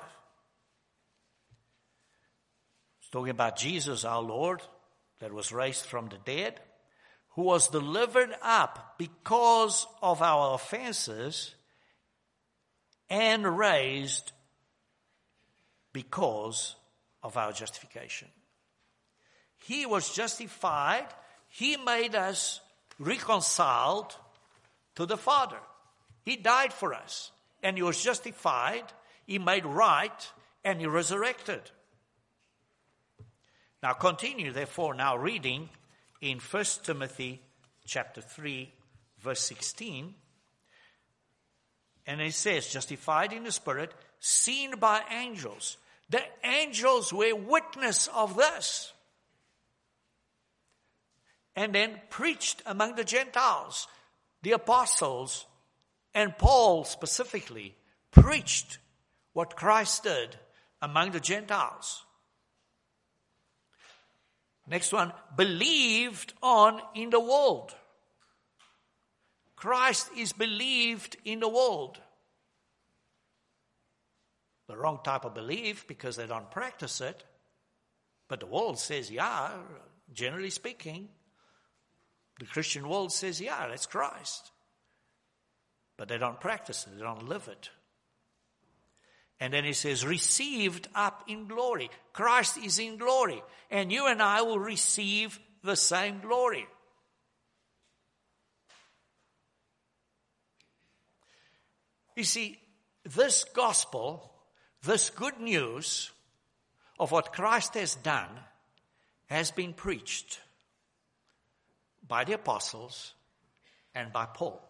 It's 3.00 3.10
talking 3.10 3.30
about 3.30 3.56
Jesus, 3.56 4.04
our 4.04 4.20
Lord, 4.20 4.60
that 5.20 5.32
was 5.32 5.52
raised 5.52 5.84
from 5.84 6.08
the 6.08 6.18
dead, 6.24 6.60
who 7.30 7.42
was 7.42 7.68
delivered 7.68 8.34
up 8.42 8.96
because 8.98 9.86
of 10.02 10.20
our 10.20 10.54
offenses 10.54 11.54
and 13.08 13.58
raised 13.58 14.32
because 15.92 16.76
of 17.22 17.36
our 17.36 17.52
justification. 17.52 18.28
He 19.58 19.86
was 19.86 20.14
justified. 20.14 21.06
He 21.48 21.76
made 21.76 22.14
us 22.14 22.60
reconciled 22.98 24.16
to 24.94 25.06
the 25.06 25.16
Father. 25.16 25.58
He 26.24 26.36
died 26.36 26.72
for 26.72 26.94
us 26.94 27.30
and 27.62 27.76
he 27.76 27.82
was 27.82 28.02
justified. 28.02 28.84
He 29.26 29.38
made 29.38 29.64
right 29.64 30.32
and 30.64 30.80
he 30.80 30.86
resurrected. 30.86 31.62
Now 33.82 33.94
continue 33.94 34.52
therefore 34.52 34.94
now 34.94 35.16
reading 35.16 35.68
in 36.20 36.38
1 36.38 36.64
Timothy 36.82 37.40
chapter 37.86 38.20
3 38.20 38.70
verse 39.22 39.40
16. 39.40 40.14
And 42.06 42.20
it 42.20 42.34
says, 42.34 42.72
justified 42.72 43.32
in 43.32 43.44
the 43.44 43.52
spirit, 43.52 43.92
seen 44.18 44.72
by 44.78 45.02
angels. 45.10 45.76
The 46.08 46.22
angels 46.44 47.12
were 47.12 47.34
witness 47.34 48.08
of 48.08 48.36
this. 48.36 48.92
And 51.54 51.74
then 51.74 52.00
preached 52.10 52.62
among 52.66 52.96
the 52.96 53.04
Gentiles. 53.04 53.86
The 54.42 54.52
apostles 54.52 55.46
and 56.14 56.36
Paul 56.36 56.84
specifically 56.84 57.74
preached 58.10 58.78
what 59.32 59.56
Christ 59.56 60.04
did 60.04 60.36
among 60.82 61.12
the 61.12 61.20
Gentiles. 61.20 62.04
Next 64.70 64.92
one, 64.92 65.12
believed 65.36 66.32
on 66.42 66.80
in 66.94 67.10
the 67.10 67.20
world. 67.20 67.74
Christ 69.56 70.08
is 70.16 70.32
believed 70.32 71.16
in 71.24 71.40
the 71.40 71.48
world. 71.48 71.98
The 74.68 74.76
wrong 74.76 75.00
type 75.04 75.26
of 75.26 75.34
belief 75.34 75.86
because 75.86 76.16
they 76.16 76.26
don't 76.26 76.50
practice 76.50 77.02
it. 77.02 77.24
But 78.28 78.40
the 78.40 78.46
world 78.46 78.78
says, 78.78 79.10
yeah, 79.10 79.50
generally 80.12 80.50
speaking. 80.50 81.08
The 82.38 82.46
Christian 82.46 82.88
world 82.88 83.12
says, 83.12 83.40
yeah, 83.40 83.66
that's 83.68 83.84
Christ 83.84 84.52
but 86.00 86.08
they 86.08 86.16
don't 86.16 86.40
practice 86.40 86.86
it, 86.86 86.96
they 86.96 87.02
don't 87.02 87.28
live 87.28 87.46
it. 87.52 87.68
And 89.40 89.54
then 89.54 89.64
he 89.64 89.72
says, 89.72 90.04
received 90.04 90.86
up 90.94 91.24
in 91.26 91.46
glory. 91.46 91.90
Christ 92.12 92.58
is 92.58 92.78
in 92.78 92.98
glory, 92.98 93.42
and 93.70 93.90
you 93.90 94.06
and 94.06 94.20
I 94.20 94.42
will 94.42 94.58
receive 94.58 95.40
the 95.64 95.76
same 95.76 96.20
glory. 96.20 96.66
You 102.16 102.24
see, 102.24 102.58
this 103.04 103.44
gospel, 103.44 104.30
this 104.82 105.08
good 105.08 105.40
news 105.40 106.10
of 106.98 107.10
what 107.10 107.32
Christ 107.32 107.74
has 107.74 107.94
done, 107.94 108.28
has 109.28 109.50
been 109.50 109.72
preached 109.72 110.38
by 112.06 112.24
the 112.24 112.34
apostles 112.34 113.14
and 113.94 114.12
by 114.12 114.26
Paul. 114.26 114.60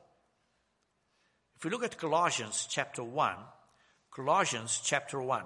If 1.56 1.64
we 1.64 1.70
look 1.72 1.82
at 1.82 1.98
Colossians 1.98 2.68
chapter 2.70 3.02
1, 3.02 3.34
Colossians 4.12 4.80
chapter 4.82 5.22
1, 5.22 5.44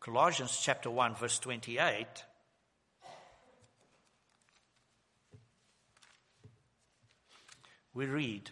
Colossians 0.00 0.58
chapter 0.60 0.90
1, 0.90 1.14
verse 1.14 1.38
28. 1.38 2.06
We 7.94 8.06
read, 8.06 8.50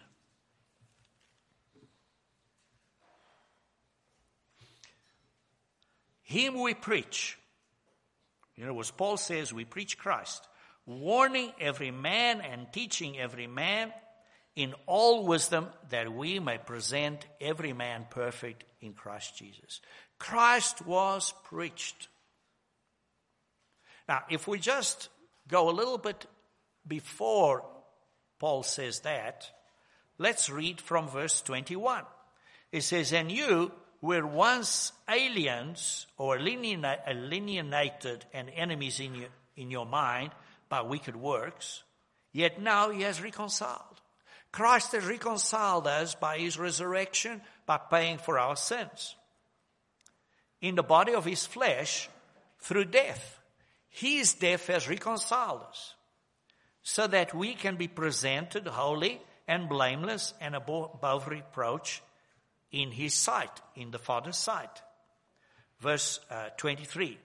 Him 6.22 6.60
we 6.60 6.74
preach. 6.74 7.36
You 8.54 8.66
know, 8.66 8.78
as 8.78 8.92
Paul 8.92 9.16
says, 9.16 9.52
we 9.52 9.64
preach 9.64 9.98
Christ, 9.98 10.46
warning 10.86 11.52
every 11.60 11.90
man 11.90 12.40
and 12.40 12.72
teaching 12.72 13.18
every 13.18 13.48
man 13.48 13.92
in 14.56 14.74
all 14.86 15.26
wisdom 15.26 15.66
that 15.90 16.12
we 16.12 16.38
may 16.38 16.58
present 16.58 17.26
every 17.40 17.72
man 17.72 18.06
perfect 18.08 18.64
in 18.80 18.92
Christ 18.92 19.36
Jesus. 19.36 19.80
Christ 20.18 20.86
was 20.86 21.34
preached. 21.44 22.08
Now, 24.08 24.22
if 24.30 24.46
we 24.46 24.58
just 24.58 25.08
go 25.48 25.68
a 25.68 25.72
little 25.72 25.98
bit 25.98 26.26
before 26.86 27.64
Paul 28.38 28.62
says 28.62 29.00
that, 29.00 29.50
let's 30.18 30.48
read 30.50 30.80
from 30.80 31.08
verse 31.08 31.42
21. 31.42 32.04
It 32.70 32.82
says, 32.82 33.12
And 33.12 33.32
you 33.32 33.72
were 34.00 34.26
once 34.26 34.92
aliens 35.08 36.06
or 36.16 36.38
alienated 36.38 38.24
and 38.32 38.50
enemies 38.50 39.00
in 39.00 39.14
your, 39.14 39.28
in 39.56 39.70
your 39.70 39.86
mind 39.86 40.30
by 40.68 40.82
wicked 40.82 41.16
works, 41.16 41.82
yet 42.32 42.60
now 42.60 42.90
he 42.90 43.02
has 43.02 43.22
reconciled 43.22 43.93
Christ 44.54 44.92
has 44.92 45.04
reconciled 45.04 45.88
us 45.88 46.14
by 46.14 46.38
his 46.38 46.56
resurrection, 46.56 47.42
by 47.66 47.76
paying 47.76 48.18
for 48.18 48.38
our 48.38 48.54
sins. 48.54 49.16
In 50.60 50.76
the 50.76 50.84
body 50.84 51.12
of 51.12 51.24
his 51.24 51.44
flesh, 51.44 52.08
through 52.60 52.84
death. 52.84 53.40
His 53.88 54.34
death 54.34 54.68
has 54.68 54.88
reconciled 54.88 55.62
us 55.68 55.94
so 56.82 57.08
that 57.08 57.34
we 57.34 57.54
can 57.54 57.74
be 57.74 57.88
presented 57.88 58.68
holy 58.68 59.20
and 59.48 59.68
blameless 59.68 60.34
and 60.40 60.54
above 60.54 61.26
reproach 61.26 62.00
in 62.70 62.92
his 62.92 63.12
sight, 63.12 63.60
in 63.74 63.90
the 63.90 63.98
Father's 63.98 64.36
sight. 64.36 64.82
Verse 65.80 66.20
uh, 66.30 66.50
23. 66.58 67.18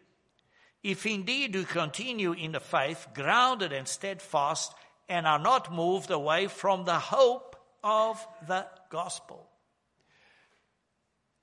If 0.82 1.06
indeed 1.06 1.54
you 1.54 1.64
continue 1.64 2.32
in 2.32 2.54
the 2.54 2.60
faith, 2.60 3.08
grounded 3.14 3.72
and 3.72 3.88
steadfast, 3.88 4.74
and 5.10 5.26
are 5.26 5.40
not 5.40 5.74
moved 5.74 6.12
away 6.12 6.48
from 6.48 6.86
the 6.86 7.00
hope 7.00 7.56
of 7.84 8.26
the 8.48 8.66
gospel. 8.90 9.50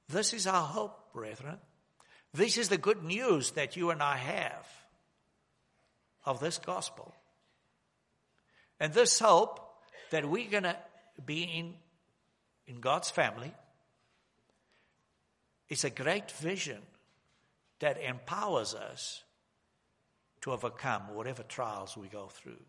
This 0.09 0.33
is 0.33 0.47
our 0.47 0.63
hope, 0.63 1.13
brethren. 1.13 1.59
This 2.33 2.57
is 2.57 2.69
the 2.69 2.79
good 2.79 3.03
news 3.03 3.51
that 3.53 3.77
you 3.77 3.91
and 3.91 4.01
I 4.01 4.17
have 4.17 4.67
of 6.25 6.39
this 6.39 6.59
gospel. 6.59 7.13
And 8.79 8.93
this 8.93 9.19
hope 9.19 9.61
that 10.11 10.29
we're 10.29 10.51
going 10.51 10.63
to 10.63 10.77
be 11.25 11.43
in, 11.43 11.75
in 12.67 12.81
God's 12.81 13.11
family 13.11 13.53
is 15.69 15.83
a 15.83 15.91
great 15.91 16.31
vision 16.31 16.83
that 17.81 18.01
empowers 18.01 18.75
us 18.75 19.25
to 20.43 20.53
overcome 20.53 21.15
whatever 21.15 21.43
trials 21.43 21.97
we 21.97 22.07
go 22.07 22.29
through 22.29 22.63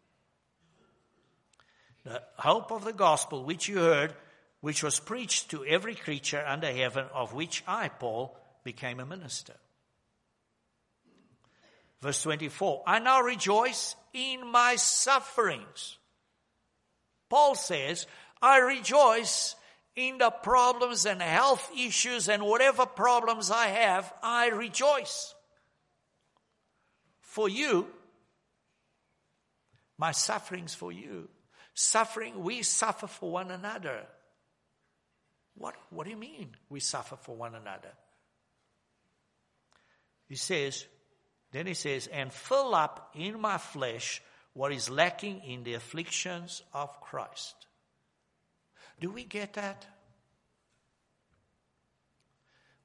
the 2.08 2.22
hope 2.38 2.72
of 2.72 2.86
the 2.86 2.94
gospel 2.94 3.44
which 3.44 3.68
you 3.68 3.80
heard, 3.80 4.14
which 4.62 4.82
was 4.82 5.00
preached 5.00 5.52
to 5.52 5.66
every 5.66 5.96
creature 5.96 6.44
under 6.46 6.72
heaven, 6.72 7.06
of 7.14 7.34
which 7.34 7.64
I, 7.68 7.90
Paul, 7.90 8.38
became 8.64 9.00
a 9.00 9.06
minister. 9.06 9.54
Verse 12.02 12.22
24 12.24 12.84
I 12.88 13.00
now 13.00 13.22
rejoice 13.22 13.96
in 14.14 14.50
my 14.50 14.76
sufferings. 14.78 15.98
Paul 17.30 17.56
says, 17.56 18.08
I 18.42 18.60
rejoice 18.60 19.56
in 19.96 20.18
the 20.20 20.30
problems 20.30 21.06
and 21.06 21.22
health 21.22 21.70
issues 21.78 22.30
and 22.30 22.44
whatever 22.44 22.86
problems 22.86 23.52
I 23.52 23.68
have, 23.68 24.14
I 24.24 24.50
rejoice. 24.50 25.34
For 27.20 27.50
you, 27.50 27.88
my 29.98 30.12
sufferings 30.12 30.74
for 30.74 30.92
you. 30.92 31.28
Suffering, 31.80 32.42
we 32.42 32.64
suffer 32.64 33.06
for 33.06 33.30
one 33.30 33.52
another. 33.52 34.02
What, 35.54 35.76
what 35.92 36.06
do 36.06 36.10
you 36.10 36.18
mean 36.18 36.56
we 36.70 36.80
suffer 36.80 37.16
for 37.16 37.36
one 37.36 37.54
another? 37.54 37.92
He 40.28 40.36
says, 40.36 40.88
then 41.52 41.68
he 41.68 41.76
says, 41.76 42.08
and 42.08 42.34
fill 42.34 42.74
up 42.74 43.12
in 43.14 43.40
my 43.40 43.60
flesh 43.60 44.24
what 44.54 44.72
is 44.72 44.90
lacking 44.90 45.42
in 45.46 45.64
the 45.64 45.76
afflictions 45.76 46.64
of 46.74 47.00
Christ. 47.00 47.68
Do 49.00 49.12
we 49.12 49.24
get 49.24 49.54
that? 49.54 49.86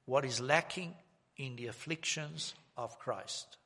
What 0.05 0.23
is 0.23 0.39
lacking 0.39 0.93
in 1.37 1.55
the 1.55 1.65
afflictions 1.65 2.53
of 2.77 2.99
Christ. 2.99 3.57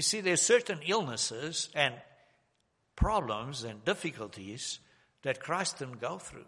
You 0.00 0.02
see, 0.02 0.22
there 0.22 0.32
are 0.32 0.38
certain 0.38 0.80
illnesses 0.86 1.68
and 1.74 1.92
problems 2.96 3.64
and 3.64 3.84
difficulties 3.84 4.78
that 5.20 5.40
Christ 5.40 5.80
didn't 5.80 6.00
go 6.00 6.16
through. 6.16 6.46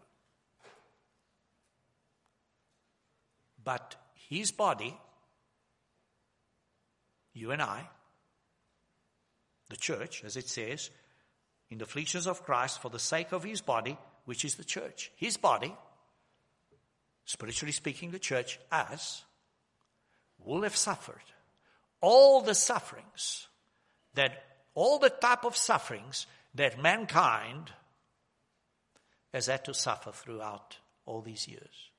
But 3.63 3.95
his 4.31 4.53
body, 4.53 4.97
you 7.35 7.51
and 7.51 7.61
I, 7.61 7.87
the 9.69 9.77
church, 9.77 10.25
as 10.25 10.39
it 10.39 10.49
says, 10.49 10.89
in 11.69 11.77
the 11.77 11.85
afflictions 11.85 12.27
of 12.27 12.45
Christ 12.45 12.81
for 12.81 12.89
the 12.89 12.99
sake 12.99 13.33
of 13.33 13.45
his 13.45 13.61
body, 13.61 13.99
which 14.25 14.47
is 14.47 14.55
the 14.55 14.65
church. 14.65 15.13
His 15.17 15.37
body, 15.37 15.77
spiritually 17.27 17.73
speaking, 17.73 18.13
the 18.13 18.19
church, 18.19 18.59
us, 18.71 19.27
will 20.39 20.63
have 20.63 20.75
suffered 20.75 21.21
all 22.03 22.43
the 22.43 22.55
sufferings 22.55 23.47
that, 24.15 24.45
all 24.75 24.99
the 24.99 25.09
type 25.09 25.45
of 25.45 25.57
sufferings 25.57 26.27
that 26.55 26.83
mankind 26.83 27.71
has 29.33 29.47
had 29.47 29.65
to 29.65 29.73
suffer 29.73 30.13
throughout 30.13 30.77
all 31.07 31.23
these 31.23 31.49
years. 31.49 31.91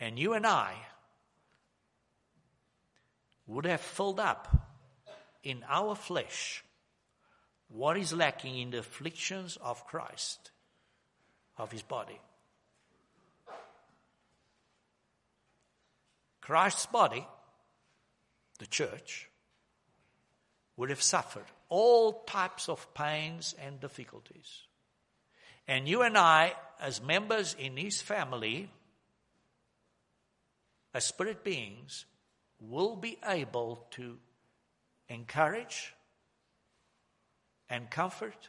And 0.00 0.18
you 0.18 0.32
and 0.32 0.46
I 0.46 0.74
would 3.46 3.66
have 3.66 3.80
filled 3.80 4.20
up 4.20 4.48
in 5.42 5.62
our 5.68 5.94
flesh 5.94 6.64
what 7.68 7.96
is 7.96 8.12
lacking 8.12 8.58
in 8.58 8.70
the 8.70 8.78
afflictions 8.78 9.58
of 9.60 9.86
Christ, 9.86 10.50
of 11.58 11.72
his 11.72 11.82
body. 11.82 12.20
Christ's 16.40 16.86
body, 16.86 17.26
the 18.62 18.68
church, 18.68 19.28
would 20.76 20.88
have 20.88 21.02
suffered 21.02 21.44
all 21.68 22.22
types 22.24 22.68
of 22.68 22.94
pains 22.94 23.56
and 23.60 23.80
difficulties. 23.80 24.62
And 25.66 25.88
you 25.88 26.02
and 26.02 26.16
I, 26.16 26.54
as 26.80 27.02
members 27.02 27.56
in 27.58 27.76
his 27.76 28.00
family, 28.00 28.70
as 30.94 31.04
spirit 31.04 31.42
beings, 31.42 32.04
will 32.60 32.94
be 32.94 33.18
able 33.26 33.84
to 33.92 34.18
encourage 35.08 35.92
and 37.68 37.90
comfort 37.90 38.48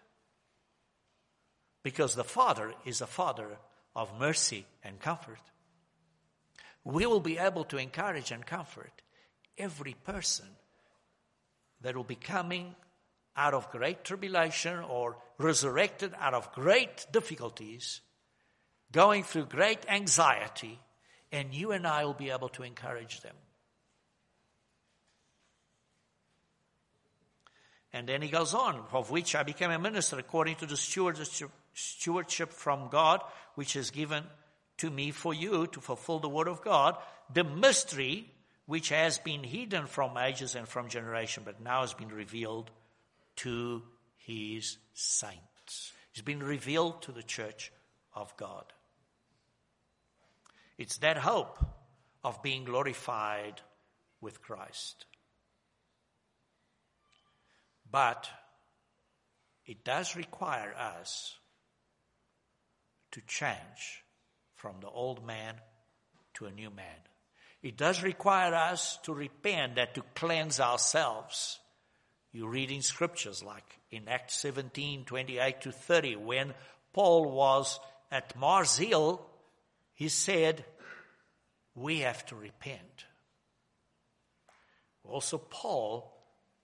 because 1.82 2.14
the 2.14 2.24
Father 2.24 2.74
is 2.86 3.02
a 3.02 3.08
Father 3.08 3.58
of 3.96 4.20
mercy 4.20 4.68
and 4.84 5.00
comfort. 5.00 5.42
We 6.84 7.08
will 7.08 7.20
be 7.20 7.40
able 7.40 7.64
to 7.66 7.78
encourage 7.78 8.32
and 8.32 8.46
comfort 8.46 9.03
every 9.58 9.96
person 10.04 10.48
that 11.82 11.96
will 11.96 12.04
be 12.04 12.16
coming 12.16 12.76
out 13.36 13.54
of 13.54 13.72
great 13.72 14.04
tribulation 14.04 14.80
or 14.80 15.18
resurrected 15.38 16.14
out 16.20 16.34
of 16.34 16.52
great 16.54 17.08
difficulties, 17.12 18.02
going 18.92 19.24
through 19.24 19.46
great 19.46 19.80
anxiety 19.90 20.80
and 21.32 21.54
you 21.54 21.72
and 21.72 21.88
I 21.88 22.06
will 22.06 22.14
be 22.14 22.30
able 22.30 22.50
to 22.50 22.64
encourage 22.64 23.22
them. 23.22 23.36
And 27.92 28.08
then 28.08 28.22
he 28.22 28.28
goes 28.30 28.54
on, 28.54 28.84
of 28.92 29.12
which 29.12 29.36
I 29.36 29.44
became 29.44 29.72
a 29.72 29.78
minister 29.78 30.18
according 30.18 30.56
to 30.58 30.66
the 30.66 30.78
stewardship, 30.78 32.52
from 32.52 32.90
God, 32.90 33.22
which 33.56 33.76
is 33.76 33.92
given 33.92 34.24
to 34.78 34.90
me 34.90 35.12
for 35.12 35.34
you 35.34 35.68
to 35.68 35.80
fulfill 35.80 36.20
the 36.20 36.30
word 36.30 36.48
of 36.48 36.64
God, 36.64 36.98
the 37.32 37.44
mystery 37.44 38.32
which 38.66 38.90
has 38.90 39.18
been 39.18 39.44
hidden 39.44 39.88
from 39.88 40.18
ages 40.18 40.56
and 40.56 40.68
from 40.68 40.88
generation, 40.88 41.44
but 41.46 41.62
now 41.62 41.82
has 41.82 41.94
been 41.94 42.10
revealed 42.10 42.72
to 43.38 43.82
his 44.18 44.78
saints. 44.94 45.92
It's 46.12 46.22
been 46.22 46.42
revealed 46.44 47.02
to 47.04 47.12
the 47.12 47.24
church 47.24 47.72
of 48.14 48.36
God. 48.38 48.66
It's 50.78 50.98
that 50.98 51.18
hope 51.18 51.58
of 52.24 52.42
being 52.42 52.64
glorified 52.64 53.62
with 54.22 54.42
Christ. 54.42 55.06
But 57.92 58.30
it 59.66 59.84
does 59.84 60.16
require 60.16 60.74
us 60.76 61.36
to 63.12 63.22
change 63.28 64.04
from 64.56 64.76
the 64.80 64.90
old 64.90 65.26
man 65.26 65.56
to 66.36 66.46
a 66.46 66.52
new 66.52 66.70
man. 66.70 66.86
It 67.64 67.78
does 67.78 68.04
require 68.04 68.54
us 68.54 69.00
to 69.04 69.14
repent 69.14 69.80
and 69.80 69.88
to 69.96 70.04
cleanse 70.14 70.60
ourselves. 70.60 71.60
You 72.34 72.48
read 72.48 72.70
in 72.70 72.82
scriptures 72.82 73.42
like 73.42 73.80
in 73.90 74.10
Acts 74.10 74.36
17, 74.40 75.06
28 75.06 75.62
to 75.62 75.72
30, 75.72 76.18
when 76.18 76.54
Paul 76.92 77.32
was 77.32 77.80
at 78.12 78.36
Mars 78.36 78.78
he 79.96 80.10
said, 80.10 80.66
we 81.74 82.00
have 82.00 82.26
to 82.28 82.36
repent. 82.36 83.06
Also, 85.06 85.38
Paul 85.38 86.14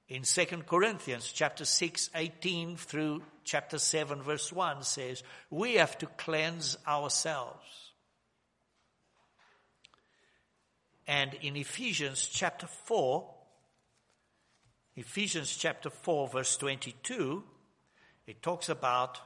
in 0.09 0.23
2 0.23 0.45
Corinthians 0.67 1.31
chapter 1.31 1.65
6, 1.65 2.09
18 2.15 2.75
through 2.77 3.21
chapter 3.43 3.77
7, 3.77 4.21
verse 4.23 4.51
1 4.51 4.83
says, 4.83 5.23
we 5.49 5.75
have 5.75 5.97
to 5.99 6.07
cleanse 6.07 6.77
ourselves. 6.87 7.88
And 11.09 11.33
in 11.41 11.55
Ephesians 11.55 12.29
chapter 12.31 12.67
4, 12.67 13.27
Ephesians 14.95 15.57
chapter 15.57 15.89
4, 15.89 16.27
verse 16.27 16.55
22, 16.57 17.43
it 18.27 18.43
talks 18.43 18.69
about, 18.69 19.19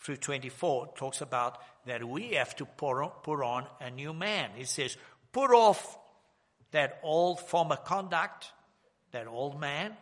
through 0.00 0.18
24, 0.18 0.88
it 0.88 0.96
talks 0.96 1.22
about 1.22 1.62
that 1.86 2.06
we 2.06 2.32
have 2.32 2.54
to 2.56 2.66
put 2.66 3.42
on, 3.42 3.64
a 3.80 3.90
new 3.90 4.12
man. 4.12 4.50
It 4.58 4.68
says, 4.68 4.98
put 5.32 5.50
off 5.50 5.98
that 6.72 7.00
old 7.02 7.40
former 7.40 7.76
conduct, 7.76 8.52
that 9.12 9.26
old 9.26 9.58
man, 9.58 9.92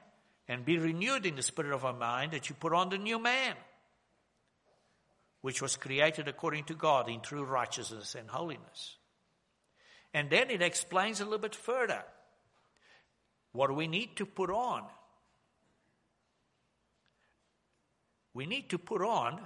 and 0.49 0.65
be 0.65 0.77
renewed 0.77 1.25
in 1.25 1.37
the 1.37 1.43
spirit 1.43 1.73
of 1.73 1.85
our 1.85 1.93
mind 1.93 2.33
that 2.33 2.49
you 2.49 2.57
put 2.57 2.73
on 2.73 2.89
the 2.89 2.99
new 2.99 3.21
man, 3.21 3.55
which 5.41 5.63
was 5.63 5.77
created 5.77 6.27
according 6.27 6.65
to 6.65 6.75
God 6.75 7.09
in 7.09 7.21
true 7.21 7.45
righteousness 7.45 8.17
and 8.17 8.29
holiness. 8.29 8.97
And 10.15 10.29
then 10.31 10.51
it 10.51 10.63
explains 10.63 11.21
a 11.21 11.25
little 11.25 11.39
bit 11.39 11.55
further 11.55 12.05
what 13.53 13.75
we 13.75 13.87
need 13.87 14.17
to 14.17 14.27
put 14.27 14.51
on. 14.51 14.85
We 18.35 18.47
need 18.47 18.71
to 18.71 18.79
put 18.79 19.03
on 19.03 19.41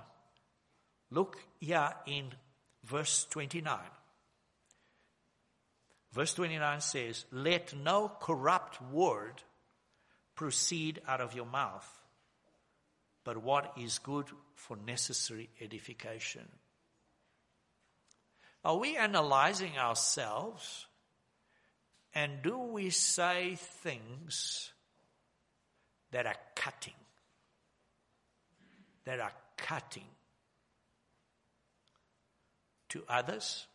Look 1.11 1.39
here 1.61 1.93
in 2.07 2.33
verse 2.85 3.27
29. 3.31 3.79
Verse 6.13 6.35
29 6.35 6.81
says, 6.81 7.25
Let 7.31 7.75
no 7.77 8.11
corrupt 8.21 8.81
word 8.93 9.43
proceed 10.35 11.01
out 11.07 11.21
of 11.21 11.35
your 11.35 11.47
mouth, 11.47 11.89
but 13.25 13.43
what 13.43 13.73
is 13.79 13.99
good 13.99 14.27
for 14.55 14.77
necessary 14.77 15.49
edification. 15.61 16.49
Are 18.67 18.77
we 18.77 18.97
analyzing 18.97 19.79
ourselves? 19.79 20.87
And 22.15 22.43
do 22.43 22.59
we 22.59 22.91
say 22.91 23.57
things 23.83 24.73
that 26.11 26.27
are 26.27 26.37
cutting? 26.55 26.93
That 29.05 29.21
are 29.21 29.33
cutting 29.57 30.11
to 32.91 33.03
others? 33.09 33.67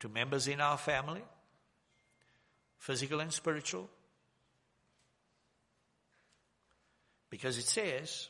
to 0.00 0.08
members 0.08 0.46
in 0.46 0.60
our 0.60 0.78
family, 0.78 1.22
physical 2.78 3.20
and 3.20 3.32
spiritual. 3.32 3.88
Because 7.30 7.58
it 7.58 7.64
says 7.64 8.28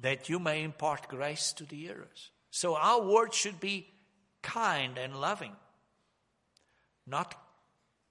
that 0.00 0.28
you 0.28 0.38
may 0.38 0.62
impart 0.62 1.08
grace 1.08 1.52
to 1.54 1.64
the 1.64 1.76
hearers. 1.76 2.30
So 2.50 2.76
our 2.76 3.02
words 3.02 3.36
should 3.36 3.60
be 3.60 3.88
kind 4.42 4.98
and 4.98 5.16
loving, 5.20 5.52
not 7.06 7.34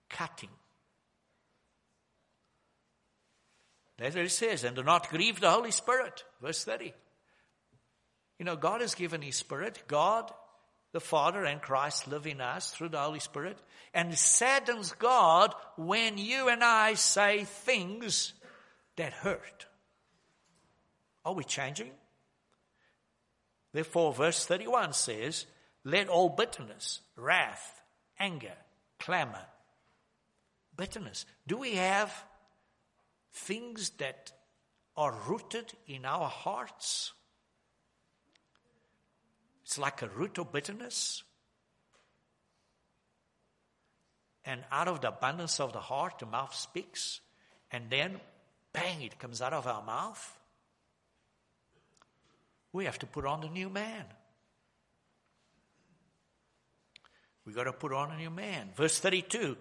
cutting. 0.09 0.49
That's 3.97 4.15
what 4.15 4.25
it 4.25 4.31
says, 4.31 4.63
and 4.63 4.75
do 4.75 4.83
not 4.83 5.09
grieve 5.09 5.39
the 5.39 5.49
Holy 5.49 5.71
Spirit. 5.71 6.23
Verse 6.41 6.63
30. 6.63 6.93
You 8.37 8.45
know, 8.45 8.55
God 8.55 8.81
has 8.81 8.93
given 8.93 9.23
His 9.23 9.35
Spirit. 9.35 9.81
God, 9.87 10.31
the 10.93 10.99
Father, 10.99 11.43
and 11.43 11.59
Christ 11.61 12.07
live 12.07 12.27
in 12.27 12.39
us 12.39 12.69
through 12.69 12.89
the 12.89 12.99
Holy 12.99 13.19
Spirit. 13.19 13.57
And 13.93 14.15
saddens 14.15 14.91
God 14.91 15.55
when 15.75 16.19
you 16.19 16.49
and 16.49 16.63
I 16.63 16.93
say 16.93 17.45
things 17.45 18.33
that 18.97 19.13
hurt. 19.13 19.65
Are 21.27 21.33
we 21.33 21.43
changing? 21.43 21.91
Therefore, 23.73 24.13
verse 24.13 24.45
31 24.45 24.93
says, 24.93 25.45
Let 25.83 26.07
all 26.07 26.29
bitterness, 26.29 27.01
wrath, 27.17 27.83
anger, 28.17 28.53
clamor, 28.97 29.45
bitterness. 30.77 31.25
Do 31.45 31.57
we 31.57 31.75
have 31.75 32.13
things 33.33 33.89
that 33.97 34.31
are 34.95 35.13
rooted 35.27 35.73
in 35.85 36.05
our 36.05 36.29
hearts? 36.29 37.11
It's 39.65 39.77
like 39.77 40.01
a 40.01 40.07
root 40.07 40.37
of 40.37 40.53
bitterness. 40.53 41.23
And 44.45 44.63
out 44.71 44.87
of 44.87 45.01
the 45.01 45.09
abundance 45.09 45.59
of 45.59 45.73
the 45.73 45.81
heart, 45.81 46.19
the 46.19 46.25
mouth 46.25 46.55
speaks. 46.55 47.19
And 47.69 47.89
then, 47.89 48.21
bang, 48.71 49.01
it 49.01 49.19
comes 49.19 49.41
out 49.41 49.51
of 49.51 49.67
our 49.67 49.83
mouth. 49.83 50.36
We 52.77 52.85
have 52.85 52.99
to 52.99 53.07
put 53.07 53.25
on 53.25 53.41
the 53.41 53.49
new 53.49 53.69
man. 53.69 54.05
We 57.43 57.53
got 57.53 57.63
to 57.63 57.73
put 57.73 57.91
on 57.91 58.11
a 58.11 58.17
new 58.17 58.29
man. 58.29 58.69
Verse 58.75 58.99
32 58.99 59.57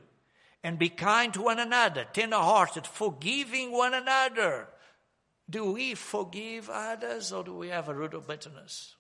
and 0.63 0.79
be 0.79 0.89
kind 0.89 1.33
to 1.33 1.43
one 1.43 1.61
another, 1.61 2.05
tender 2.13 2.37
hearted, 2.37 2.87
forgiving 2.87 3.71
one 3.73 3.95
another. 3.95 4.69
Do 5.49 5.73
we 5.73 5.95
forgive 5.95 6.69
others 6.69 7.33
or 7.33 7.43
do 7.43 7.55
we 7.55 7.69
have 7.69 7.89
a 7.89 7.95
root 7.95 8.15
of 8.15 8.27
bitterness? 8.27 8.97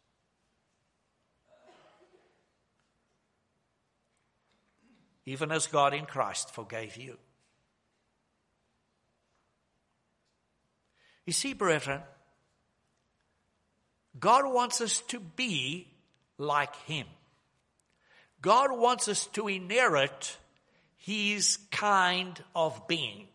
even 5.26 5.50
as 5.50 5.66
God 5.66 5.92
in 5.92 6.06
Christ 6.06 6.54
forgave 6.54 6.96
you. 6.96 7.18
You 11.26 11.32
see, 11.32 11.52
brethren, 11.52 12.02
God 14.18 14.52
wants 14.52 14.80
us 14.80 15.00
to 15.08 15.20
be 15.20 15.88
like 16.38 16.74
Him. 16.82 17.06
God 18.40 18.70
wants 18.70 19.08
us 19.08 19.26
to 19.28 19.48
inherit 19.48 20.36
His 20.96 21.58
kind 21.70 22.42
of 22.54 22.86
being. 22.88 23.28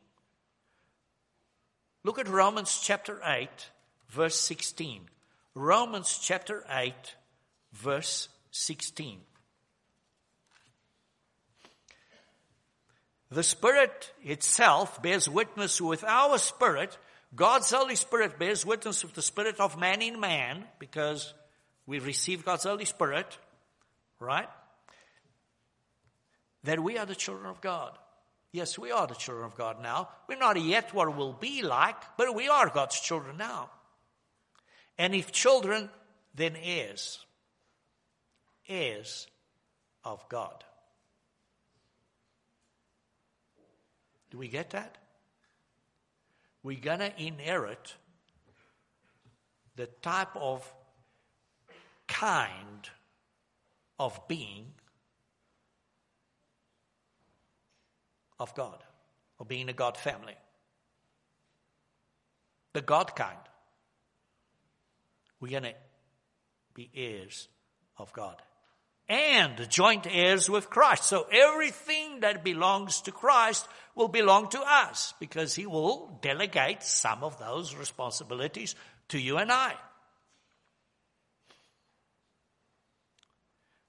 Look 2.04 2.18
at 2.18 2.28
Romans 2.28 2.82
chapter 2.84 3.22
8, 3.24 3.50
verse 4.10 4.40
16. 4.40 5.02
Romans 5.54 6.20
chapter 6.22 6.64
8, 6.70 6.94
verse 7.74 8.30
16. 8.52 9.20
The 13.30 13.44
Spirit 13.44 14.12
itself 14.24 15.02
bears 15.02 15.30
witness 15.30 15.80
with 15.80 16.04
our 16.04 16.38
spirit. 16.38 16.98
God's 17.36 17.72
Holy 17.72 17.96
Spirit 17.96 18.38
bears 18.38 18.66
witness 18.66 19.04
with 19.04 19.14
the 19.14 19.22
Spirit 19.22 19.60
of 19.60 19.80
man 19.80 20.02
in 20.02 20.20
man 20.20 20.66
because 20.80 21.34
we 21.86 22.00
receive 22.00 22.44
God's 22.44 22.66
Holy 22.66 22.86
Spirit, 22.86 23.38
right? 24.20 24.50
That 26.64 26.80
we 26.82 26.98
are 26.98 27.06
the 27.06 27.16
children 27.16 27.48
of 27.48 27.62
God. 27.62 27.98
Yes, 28.52 28.78
we 28.78 28.92
are 28.92 29.08
the 29.08 29.16
children 29.16 29.46
of 29.46 29.56
God 29.56 29.82
now. 29.82 30.10
We're 30.28 30.38
not 30.38 30.62
yet 30.62 30.94
what 30.94 31.16
we'll 31.16 31.32
be 31.32 31.62
like, 31.62 31.96
but 32.18 32.36
we 32.36 32.50
are 32.50 32.70
God's 32.70 33.00
children 33.00 33.38
now. 33.38 33.70
And 34.98 35.16
if 35.16 35.32
children, 35.32 35.90
then 36.36 36.58
heirs. 36.62 37.26
Heirs 38.68 39.28
of 40.04 40.28
God. 40.28 40.64
Do 44.32 44.38
we 44.38 44.50
get 44.50 44.72
that? 44.72 44.98
We're 46.64 46.80
going 46.80 47.00
to 47.00 47.12
inherit 47.22 47.96
the 49.76 49.88
type 50.02 50.36
of 50.36 50.72
kind 52.08 52.90
of 54.00 54.28
being 54.28 54.74
of 58.40 58.54
God, 58.56 58.84
or 59.38 59.46
being 59.46 59.70
a 59.70 59.74
God 59.74 59.98
family. 59.98 60.36
The 62.74 62.82
God 62.82 63.16
kind. 63.16 63.38
We're 65.40 65.52
going 65.52 65.64
to 65.64 65.76
be 66.74 66.90
heirs 66.96 67.48
of 67.98 68.12
God 68.14 68.42
and 69.10 69.70
joint 69.70 70.08
heirs 70.10 70.50
with 70.50 70.70
Christ. 70.70 71.04
So 71.04 71.28
everything 71.32 72.22
that 72.22 72.44
belongs 72.44 73.02
to 73.02 73.12
Christ 73.12 73.68
will 73.96 74.08
belong 74.08 74.50
to 74.50 74.62
us 74.62 75.14
because 75.20 75.54
he 75.54 75.66
will 75.66 76.20
delegate 76.22 76.84
some 76.84 77.24
of 77.24 77.38
those 77.40 77.76
responsibilities 77.76 78.76
to 79.10 79.20
you 79.20 79.38
and 79.38 79.52
I. 79.52 79.74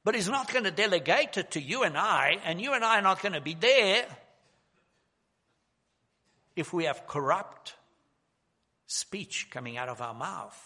But 0.04 0.16
he's 0.16 0.28
not 0.28 0.52
going 0.52 0.64
to 0.64 0.72
delegate 0.72 1.36
it 1.36 1.52
to 1.52 1.60
you 1.60 1.84
and 1.84 1.96
I, 1.96 2.38
and 2.44 2.60
you 2.60 2.72
and 2.72 2.84
I 2.84 2.98
are 2.98 3.02
not 3.02 3.22
going 3.22 3.34
to 3.34 3.40
be 3.40 3.54
there 3.54 4.04
if 6.56 6.72
we 6.72 6.84
have 6.84 7.06
corrupt 7.06 7.74
speech 8.86 9.48
coming 9.50 9.76
out 9.76 9.88
of 9.88 10.00
our 10.00 10.14
mouth. 10.14 10.60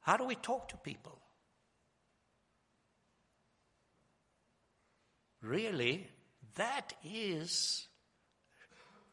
How 0.00 0.16
do 0.16 0.24
we 0.24 0.34
talk 0.34 0.70
to 0.70 0.76
people? 0.76 1.19
Really, 5.42 6.06
that 6.56 6.92
is 7.04 7.86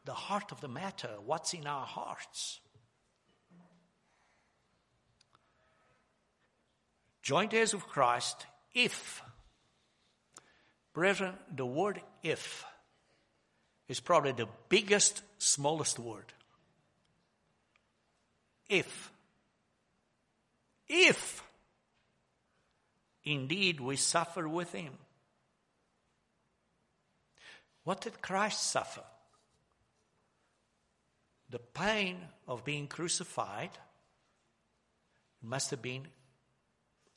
the 0.04 0.12
heart 0.12 0.52
of 0.52 0.60
the 0.60 0.68
matter, 0.68 1.10
what's 1.24 1.54
in 1.54 1.66
our 1.66 1.86
hearts. 1.86 2.60
Joint 7.22 7.52
heirs 7.52 7.74
of 7.74 7.86
Christ, 7.86 8.46
if, 8.74 9.22
brethren, 10.94 11.34
the 11.54 11.66
word 11.66 12.00
if 12.22 12.64
is 13.88 14.00
probably 14.00 14.32
the 14.32 14.48
biggest, 14.68 15.22
smallest 15.38 15.98
word. 15.98 16.32
If. 18.68 19.10
If 20.88 21.42
indeed 23.24 23.80
we 23.80 23.96
suffer 23.96 24.48
with 24.48 24.72
him 24.72 24.94
what 27.88 28.02
did 28.02 28.20
Christ 28.20 28.64
suffer? 28.64 29.02
The 31.48 31.58
pain 31.58 32.18
of 32.46 32.62
being 32.62 32.86
crucified 32.86 33.70
must 35.42 35.70
have 35.70 35.80
been 35.80 36.06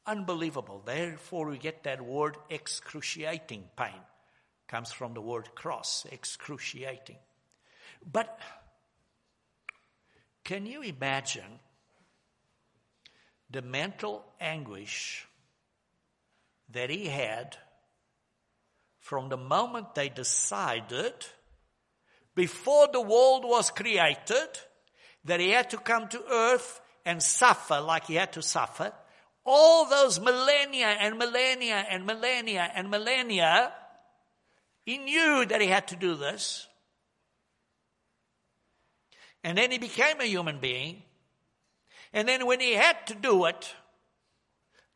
unbelievable. 0.05 0.81
Therefore, 0.85 1.47
we 1.47 1.57
get 1.57 1.83
that 1.83 2.01
word 2.01 2.37
excruciating 2.49 3.65
pain. 3.75 3.99
Comes 4.69 4.93
from 4.93 5.13
the 5.13 5.19
word 5.19 5.53
cross, 5.55 6.05
excruciating. 6.09 7.17
But 8.09 8.39
can 10.45 10.65
you 10.65 10.83
imagine 10.83 11.59
the 13.49 13.61
mental 13.61 14.23
anguish 14.39 15.27
that 16.69 16.89
he 16.89 17.07
had 17.07 17.57
from 19.01 19.27
the 19.27 19.37
moment 19.37 19.93
they 19.93 20.07
decided, 20.07 21.13
before 22.33 22.87
the 22.93 23.01
world 23.01 23.43
was 23.43 23.69
created, 23.69 24.47
that 25.25 25.41
he 25.41 25.49
had 25.49 25.69
to 25.71 25.77
come 25.77 26.07
to 26.07 26.23
earth 26.31 26.79
and 27.05 27.21
suffer 27.21 27.81
like 27.81 28.05
he 28.05 28.15
had 28.15 28.31
to 28.33 28.41
suffer, 28.41 28.93
all 29.45 29.85
those 29.89 30.19
millennia 30.19 30.87
and 30.87 31.17
millennia 31.17 31.85
and 31.89 32.05
millennia 32.05 32.71
and 32.73 32.89
millennia, 32.89 33.73
he 34.85 34.97
knew 34.97 35.45
that 35.45 35.59
he 35.59 35.67
had 35.67 35.89
to 35.89 35.95
do 35.95 36.15
this. 36.15 36.67
And 39.43 39.57
then 39.57 39.71
he 39.71 39.77
became 39.77 40.21
a 40.21 40.25
human 40.25 40.59
being. 40.59 41.03
And 42.13 42.27
then 42.27 42.45
when 42.45 42.59
he 42.61 42.73
had 42.73 43.07
to 43.07 43.15
do 43.15 43.45
it, 43.45 43.75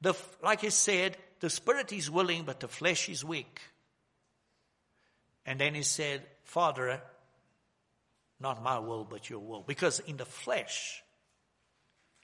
The, 0.02 0.14
like 0.44 0.62
he 0.62 0.70
said, 0.70 1.18
the 1.40 1.50
spirit 1.50 1.92
is 1.92 2.12
willing, 2.12 2.46
but 2.46 2.60
the 2.60 2.68
flesh 2.68 3.10
is 3.10 3.24
weak. 3.24 3.60
And 5.46 5.60
then 5.60 5.76
he 5.76 5.84
said, 5.84 6.24
Father, 6.44 7.02
not 8.40 8.64
my 8.64 8.80
will, 8.80 9.04
but 9.04 9.30
your 9.30 9.40
will. 9.40 9.64
Because 9.66 10.00
in 10.00 10.18
the 10.18 10.26
flesh, 10.26 11.04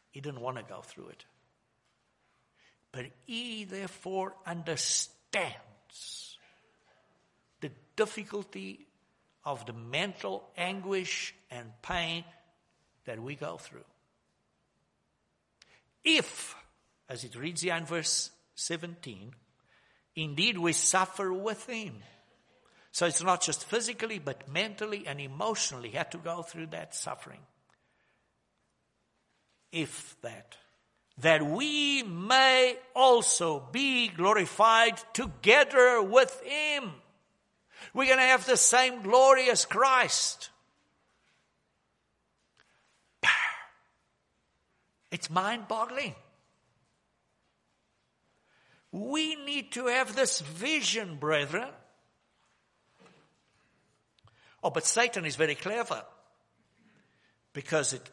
he 0.10 0.22
didn't 0.22 0.42
want 0.42 0.58
to 0.58 0.64
go 0.64 0.82
through 0.82 1.08
it. 1.10 1.26
But 2.92 3.06
he 3.26 3.64
therefore 3.64 4.36
understands 4.46 6.38
the 7.62 7.72
difficulty 7.96 8.88
of 9.46 9.66
the 9.66 9.74
mental 9.74 10.50
anguish 10.58 11.34
and 11.50 11.72
pain 11.82 12.24
that 13.06 13.22
we 13.22 13.36
go 13.36 13.58
through. 13.58 13.86
If, 16.04 16.56
as 17.08 17.24
it 17.24 17.36
reads 17.36 17.62
here 17.62 17.76
in 17.76 17.86
verse 17.86 18.32
17, 18.56 19.34
indeed 20.16 20.58
we 20.58 20.74
suffer 20.74 21.32
with 21.32 21.66
him. 21.68 21.96
So 22.92 23.06
it's 23.06 23.24
not 23.24 23.42
just 23.42 23.64
physically, 23.66 24.20
but 24.20 24.52
mentally 24.52 25.08
and 25.08 25.20
emotionally 25.20 25.90
had 25.90 26.12
to 26.12 26.18
go 26.18 26.42
through 26.42 26.68
that 26.68 26.94
suffering. 26.94 27.40
If 29.72 30.16
that, 30.22 30.58
that 31.20 31.46
we 31.46 32.04
may 32.04 32.76
also 32.94 33.66
be 33.72 34.10
glorified 34.10 35.00
together 35.14 36.02
with 36.02 36.42
him. 36.44 36.92
We're 37.94 38.08
going 38.08 38.18
to 38.18 38.24
have 38.24 38.46
the 38.46 38.58
same 38.58 39.02
glory 39.02 39.50
as 39.50 39.66
Christ. 39.66 40.50
It's 45.12 45.30
mind 45.30 45.68
boggling. 45.68 46.16
We 48.92 49.36
need 49.36 49.74
to 49.74 49.88
have 49.88 50.16
this 50.16 50.42
vision, 50.42 51.18
brethren. 51.18 51.70
Oh, 54.64 54.70
but 54.70 54.86
Satan 54.86 55.26
is 55.26 55.36
very 55.36 55.56
clever. 55.56 56.04
Because 57.54 57.94
it, 57.94 58.10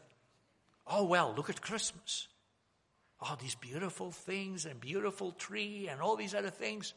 oh 0.86 1.05
well, 1.05 1.32
look 1.36 1.51
at 1.51 1.61
Christmas. 1.61 2.28
Oh, 3.20 3.36
these 3.40 3.55
beautiful 3.55 4.11
things 4.11 4.64
and 4.64 4.80
beautiful 4.80 5.32
tree 5.32 5.88
and 5.90 6.01
all 6.01 6.16
these 6.16 6.34
other 6.34 6.51
things 6.51 6.94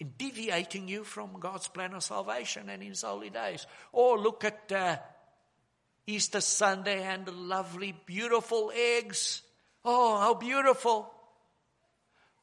in 0.00 0.12
deviating 0.18 0.88
you 0.88 1.04
from 1.04 1.38
God's 1.38 1.68
plan 1.68 1.94
of 1.94 2.02
salvation 2.02 2.68
and 2.68 2.82
His 2.82 3.02
holy 3.02 3.30
days. 3.30 3.66
Or 3.92 4.18
look 4.18 4.44
at 4.44 4.72
uh, 4.72 4.96
Easter 6.06 6.40
Sunday 6.40 7.02
and 7.02 7.26
the 7.26 7.32
lovely, 7.32 7.94
beautiful 8.06 8.72
eggs. 8.74 9.42
Oh, 9.84 10.18
how 10.18 10.34
beautiful. 10.34 11.10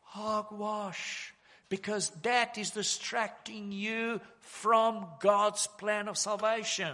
Hogwash. 0.01 1.34
Because 1.72 2.09
that 2.24 2.57
is 2.57 2.72
distracting 2.72 3.72
you 3.72 4.19
from 4.41 5.07
God's 5.22 5.67
plan 5.67 6.09
of 6.09 6.17
salvation. 6.17 6.93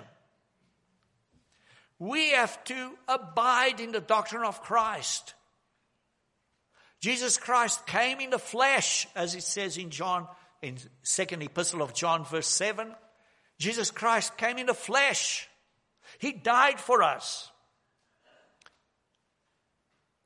We 1.97 2.30
have 2.34 2.63
to 2.65 2.91
abide 3.07 3.80
in 3.80 3.91
the 3.91 4.01
doctrine 4.01 4.43
of 4.43 4.61
Christ. 4.61 5.34
Jesus 6.99 7.39
Christ 7.39 7.88
came 7.88 8.19
in 8.19 8.30
the 8.30 8.38
flesh, 8.38 9.07
as 9.15 9.34
it 9.34 9.41
says 9.41 9.80
in 9.80 9.89
John, 9.89 10.28
in 10.61 10.78
second 11.01 11.41
epistle 11.41 11.82
of 11.82 11.95
John, 11.95 12.23
verse 12.23 12.45
7. 12.47 12.93
Jesus 13.57 13.89
Christ 13.89 14.38
came 14.38 14.59
in 14.59 14.67
the 14.67 14.75
flesh. 14.75 15.49
He 16.19 16.34
died 16.34 16.80
for 16.80 17.01
us. 17.01 17.49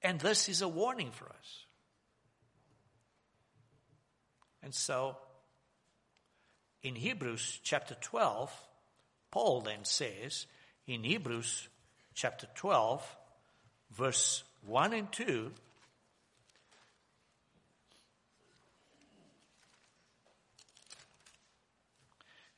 And 0.02 0.20
this 0.20 0.50
is 0.50 0.62
a 0.62 0.68
warning 0.68 1.12
for 1.12 1.30
us. 1.30 1.61
And 4.64 4.74
so, 4.74 5.18
in 6.84 6.96
Hebrews 6.96 7.60
chapter 7.64 7.96
12, 7.96 8.52
Paul 9.32 9.62
then 9.62 9.84
says, 9.84 10.46
in 10.88 11.04
Hebrews 11.04 11.68
chapter 12.14 12.48
12, 12.56 13.16
verse 13.92 14.44
1 14.66 14.94
and 14.94 15.12
2, 15.12 15.52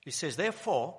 he 0.02 0.12
says, 0.12 0.36
Therefore, 0.36 0.98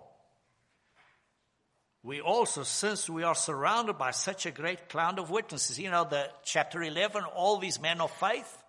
we 2.03 2.21
also, 2.21 2.63
since 2.63 3.09
we 3.09 3.23
are 3.23 3.35
surrounded 3.35 3.97
by 3.97 4.11
such 4.11 4.45
a 4.45 4.51
great 4.51 4.91
cloud 4.91 5.19
of 5.19 5.31
witnesses, 5.31 5.79
you 5.79 5.91
know, 5.91 6.05
the 6.05 6.29
chapter 6.45 6.83
11, 6.83 7.25
all 7.25 7.59
these 7.59 7.81
men 7.81 8.03
of 8.03 8.11
faith, 8.11 8.63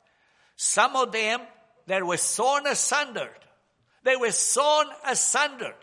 some 0.55 0.95
of 0.95 1.11
them 1.11 1.41
that 1.88 2.05
were 2.05 2.17
sawn 2.17 2.67
asunder. 2.67 3.29
They 4.03 4.15
were 4.15 4.31
sawn 4.31 4.86
asunder. 5.05 5.75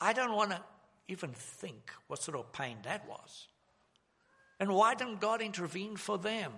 I 0.00 0.12
don't 0.12 0.34
want 0.34 0.50
to 0.50 0.60
even 1.08 1.30
think 1.30 1.90
what 2.08 2.22
sort 2.22 2.36
of 2.36 2.52
pain 2.52 2.78
that 2.84 3.08
was. 3.08 3.48
And 4.58 4.70
why 4.70 4.94
didn't 4.94 5.20
God 5.20 5.42
intervene 5.42 5.96
for 5.96 6.18
them? 6.18 6.52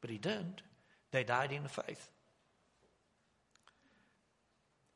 But 0.00 0.10
He 0.10 0.18
didn't. 0.18 0.62
They 1.12 1.24
died 1.24 1.52
in 1.52 1.62
the 1.62 1.68
faith. 1.68 2.10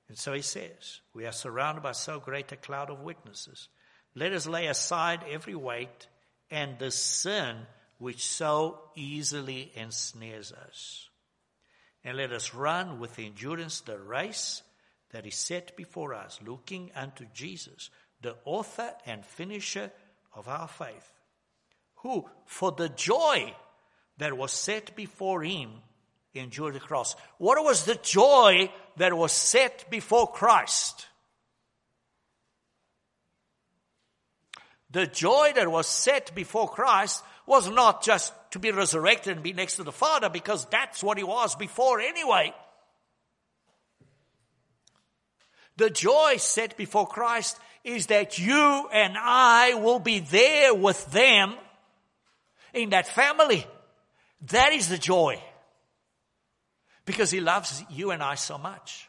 And 0.08 0.16
so 0.16 0.32
he 0.32 0.42
says, 0.42 1.00
We 1.14 1.26
are 1.26 1.32
surrounded 1.32 1.82
by 1.82 1.92
so 1.92 2.20
great 2.20 2.52
a 2.52 2.56
cloud 2.56 2.90
of 2.90 3.00
witnesses. 3.00 3.68
Let 4.14 4.32
us 4.32 4.46
lay 4.46 4.66
aside 4.66 5.24
every 5.28 5.54
weight 5.54 6.08
and 6.50 6.78
the 6.78 6.90
sin 6.90 7.56
which 7.98 8.24
so 8.24 8.80
easily 8.94 9.72
ensnares 9.74 10.52
us. 10.52 11.08
And 12.04 12.16
let 12.16 12.32
us 12.32 12.54
run 12.54 13.00
with 13.00 13.18
endurance 13.18 13.80
the 13.80 13.98
race 13.98 14.62
that 15.10 15.26
is 15.26 15.34
set 15.34 15.76
before 15.76 16.14
us, 16.14 16.38
looking 16.44 16.90
unto 16.94 17.24
Jesus, 17.34 17.90
the 18.20 18.36
author 18.44 18.92
and 19.06 19.24
finisher 19.24 19.90
of 20.34 20.48
our 20.48 20.68
faith, 20.68 21.12
who, 21.96 22.28
for 22.44 22.72
the 22.72 22.90
joy 22.90 23.54
that 24.18 24.36
was 24.36 24.52
set 24.52 24.94
before 24.94 25.42
him, 25.42 25.70
endured 26.34 26.74
the 26.74 26.80
cross. 26.80 27.16
What 27.38 27.62
was 27.64 27.84
the 27.84 27.96
joy 27.96 28.70
that 28.96 29.16
was 29.16 29.32
set 29.32 29.90
before 29.90 30.30
Christ? 30.30 31.06
The 34.90 35.06
joy 35.06 35.52
that 35.54 35.70
was 35.70 35.86
set 35.86 36.34
before 36.34 36.68
Christ 36.68 37.22
was 37.46 37.70
not 37.70 38.02
just 38.02 38.32
to 38.50 38.58
be 38.58 38.70
resurrected 38.70 39.34
and 39.34 39.42
be 39.42 39.52
next 39.52 39.76
to 39.76 39.84
the 39.84 39.92
Father, 39.92 40.28
because 40.28 40.66
that's 40.66 41.02
what 41.02 41.18
he 41.18 41.24
was 41.24 41.54
before 41.54 42.00
anyway. 42.00 42.52
The 45.76 45.90
joy 45.90 46.36
set 46.38 46.76
before 46.76 47.06
Christ 47.06 47.58
is 47.84 48.06
that 48.06 48.38
you 48.38 48.88
and 48.92 49.14
I 49.16 49.74
will 49.74 50.00
be 50.00 50.18
there 50.18 50.74
with 50.74 51.10
them 51.12 51.54
in 52.72 52.90
that 52.90 53.06
family. 53.06 53.66
That 54.50 54.72
is 54.72 54.88
the 54.88 54.98
joy 54.98 55.40
because 57.04 57.30
he 57.30 57.40
loves 57.40 57.84
you 57.90 58.10
and 58.10 58.22
I 58.22 58.34
so 58.34 58.58
much. 58.58 59.08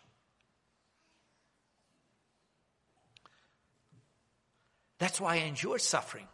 That's 5.00 5.22
why 5.22 5.36
I 5.36 5.38
endure 5.38 5.80
suffering. 5.80 6.28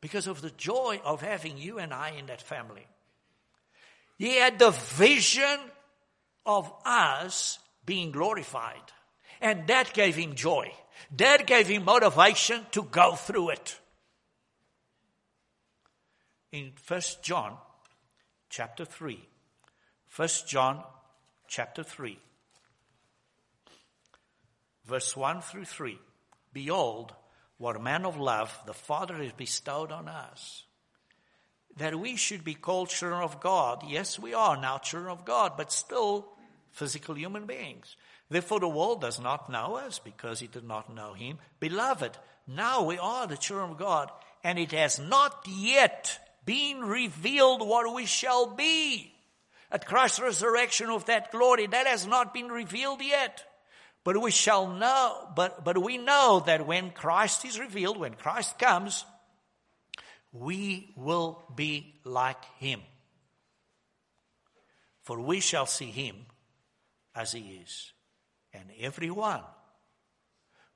Because 0.00 0.26
of 0.26 0.40
the 0.40 0.50
joy 0.50 1.00
of 1.04 1.20
having 1.20 1.58
you 1.58 1.78
and 1.78 1.92
I 1.92 2.10
in 2.10 2.26
that 2.26 2.42
family. 2.42 2.86
He 4.16 4.36
had 4.36 4.58
the 4.58 4.70
vision 4.70 5.58
of 6.46 6.72
us 6.84 7.58
being 7.84 8.10
glorified. 8.10 8.92
And 9.40 9.66
that 9.68 9.92
gave 9.92 10.16
him 10.16 10.34
joy. 10.34 10.72
That 11.16 11.46
gave 11.46 11.68
him 11.68 11.84
motivation 11.84 12.66
to 12.72 12.82
go 12.82 13.14
through 13.14 13.50
it. 13.50 13.78
In 16.50 16.72
First 16.76 17.22
John 17.22 17.56
chapter 18.48 18.84
3, 18.84 19.22
1 20.16 20.28
John 20.46 20.82
chapter 21.46 21.82
3, 21.82 22.18
verse 24.86 25.16
1 25.16 25.42
through 25.42 25.66
3. 25.66 25.98
Behold, 26.52 27.14
what 27.58 27.76
a 27.76 27.80
man 27.80 28.06
of 28.06 28.18
love 28.18 28.56
the 28.66 28.72
Father 28.72 29.14
has 29.16 29.32
bestowed 29.32 29.92
on 29.92 30.08
us. 30.08 30.64
That 31.76 31.98
we 31.98 32.16
should 32.16 32.44
be 32.44 32.54
called 32.54 32.88
children 32.88 33.22
of 33.22 33.40
God. 33.40 33.84
Yes, 33.86 34.18
we 34.18 34.34
are 34.34 34.56
now 34.60 34.78
children 34.78 35.12
of 35.12 35.24
God, 35.24 35.52
but 35.56 35.70
still 35.70 36.28
physical 36.72 37.14
human 37.14 37.46
beings. 37.46 37.96
Therefore, 38.30 38.60
the 38.60 38.68
world 38.68 39.00
does 39.00 39.20
not 39.20 39.50
know 39.50 39.76
us 39.76 39.98
because 39.98 40.42
it 40.42 40.52
did 40.52 40.64
not 40.64 40.94
know 40.94 41.12
Him. 41.12 41.38
Beloved, 41.60 42.16
now 42.46 42.84
we 42.84 42.98
are 42.98 43.26
the 43.26 43.36
children 43.36 43.70
of 43.70 43.78
God, 43.78 44.10
and 44.42 44.58
it 44.58 44.72
has 44.72 44.98
not 44.98 45.46
yet 45.46 46.18
been 46.44 46.80
revealed 46.80 47.66
what 47.66 47.94
we 47.94 48.06
shall 48.06 48.54
be 48.54 49.12
at 49.70 49.86
Christ's 49.86 50.20
resurrection 50.20 50.88
of 50.88 51.06
that 51.06 51.30
glory, 51.30 51.66
that 51.66 51.86
has 51.86 52.06
not 52.06 52.32
been 52.32 52.48
revealed 52.48 53.02
yet. 53.02 53.44
But 54.08 54.22
we 54.22 54.30
shall 54.30 54.68
know, 54.68 55.28
but, 55.36 55.66
but 55.66 55.76
we 55.76 55.98
know 55.98 56.42
that 56.46 56.66
when 56.66 56.92
Christ 56.92 57.44
is 57.44 57.60
revealed, 57.60 57.98
when 57.98 58.14
Christ 58.14 58.58
comes, 58.58 59.04
we 60.32 60.94
will 60.96 61.42
be 61.54 62.00
like 62.04 62.42
him. 62.58 62.80
For 65.02 65.20
we 65.20 65.40
shall 65.40 65.66
see 65.66 65.90
him 65.90 66.16
as 67.14 67.32
he 67.32 67.60
is. 67.62 67.92
And 68.54 68.70
everyone 68.80 69.42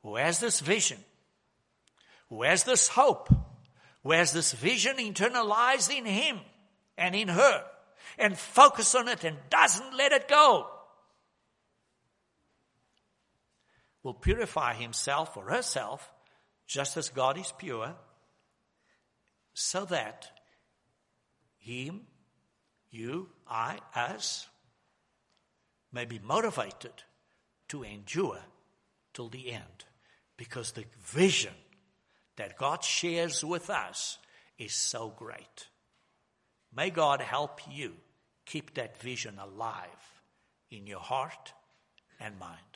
who 0.03 0.17
has 0.17 0.39
this 0.39 0.61
vision, 0.61 0.99
who 2.29 2.43
has 2.43 2.65
this 2.65 2.87
hope, 2.87 3.31
who 4.03 4.13
has 4.13 4.33
this 4.33 4.53
vision 4.53 4.97
internalized 4.99 5.91
in 5.91 6.05
him 6.05 6.39
and 6.99 7.15
in 7.15 7.29
her, 7.29 7.65
and 8.19 8.37
focus 8.37 8.95
on 8.95 9.09
it 9.09 9.25
and 9.25 9.39
doesn't 9.49 9.97
let 9.97 10.13
it 10.13 10.29
go, 10.29 10.69
will 14.03 14.15
purify 14.15 14.75
himself 14.75 15.37
or 15.37 15.51
herself 15.51 16.13
just 16.67 16.97
as 16.97 17.09
God 17.09 17.39
is 17.39 17.53
pure, 17.57 17.95
so 19.55 19.85
that 19.85 20.31
him, 21.59 22.03
you, 22.91 23.29
I, 23.49 23.79
us, 23.95 24.49
may 25.93 26.05
be 26.05 26.19
motivated 26.19 26.93
to 27.69 27.83
endure 27.83 28.41
till 29.13 29.29
the 29.29 29.53
end. 29.53 29.85
Because 30.37 30.73
the 30.73 30.85
vision 31.05 31.53
that 32.37 32.57
God 32.57 32.83
shares 32.83 33.45
with 33.45 33.71
us 33.71 34.19
is 34.59 34.75
so 34.75 35.13
great. 35.17 35.69
May 36.75 36.91
God 36.91 37.21
help 37.21 37.61
you 37.71 37.93
keep 38.47 38.75
that 38.75 38.97
vision 39.01 39.39
alive 39.39 39.87
in 40.71 40.87
your 40.87 41.01
heart 41.01 41.53
and 42.19 42.39
mind. 42.39 42.72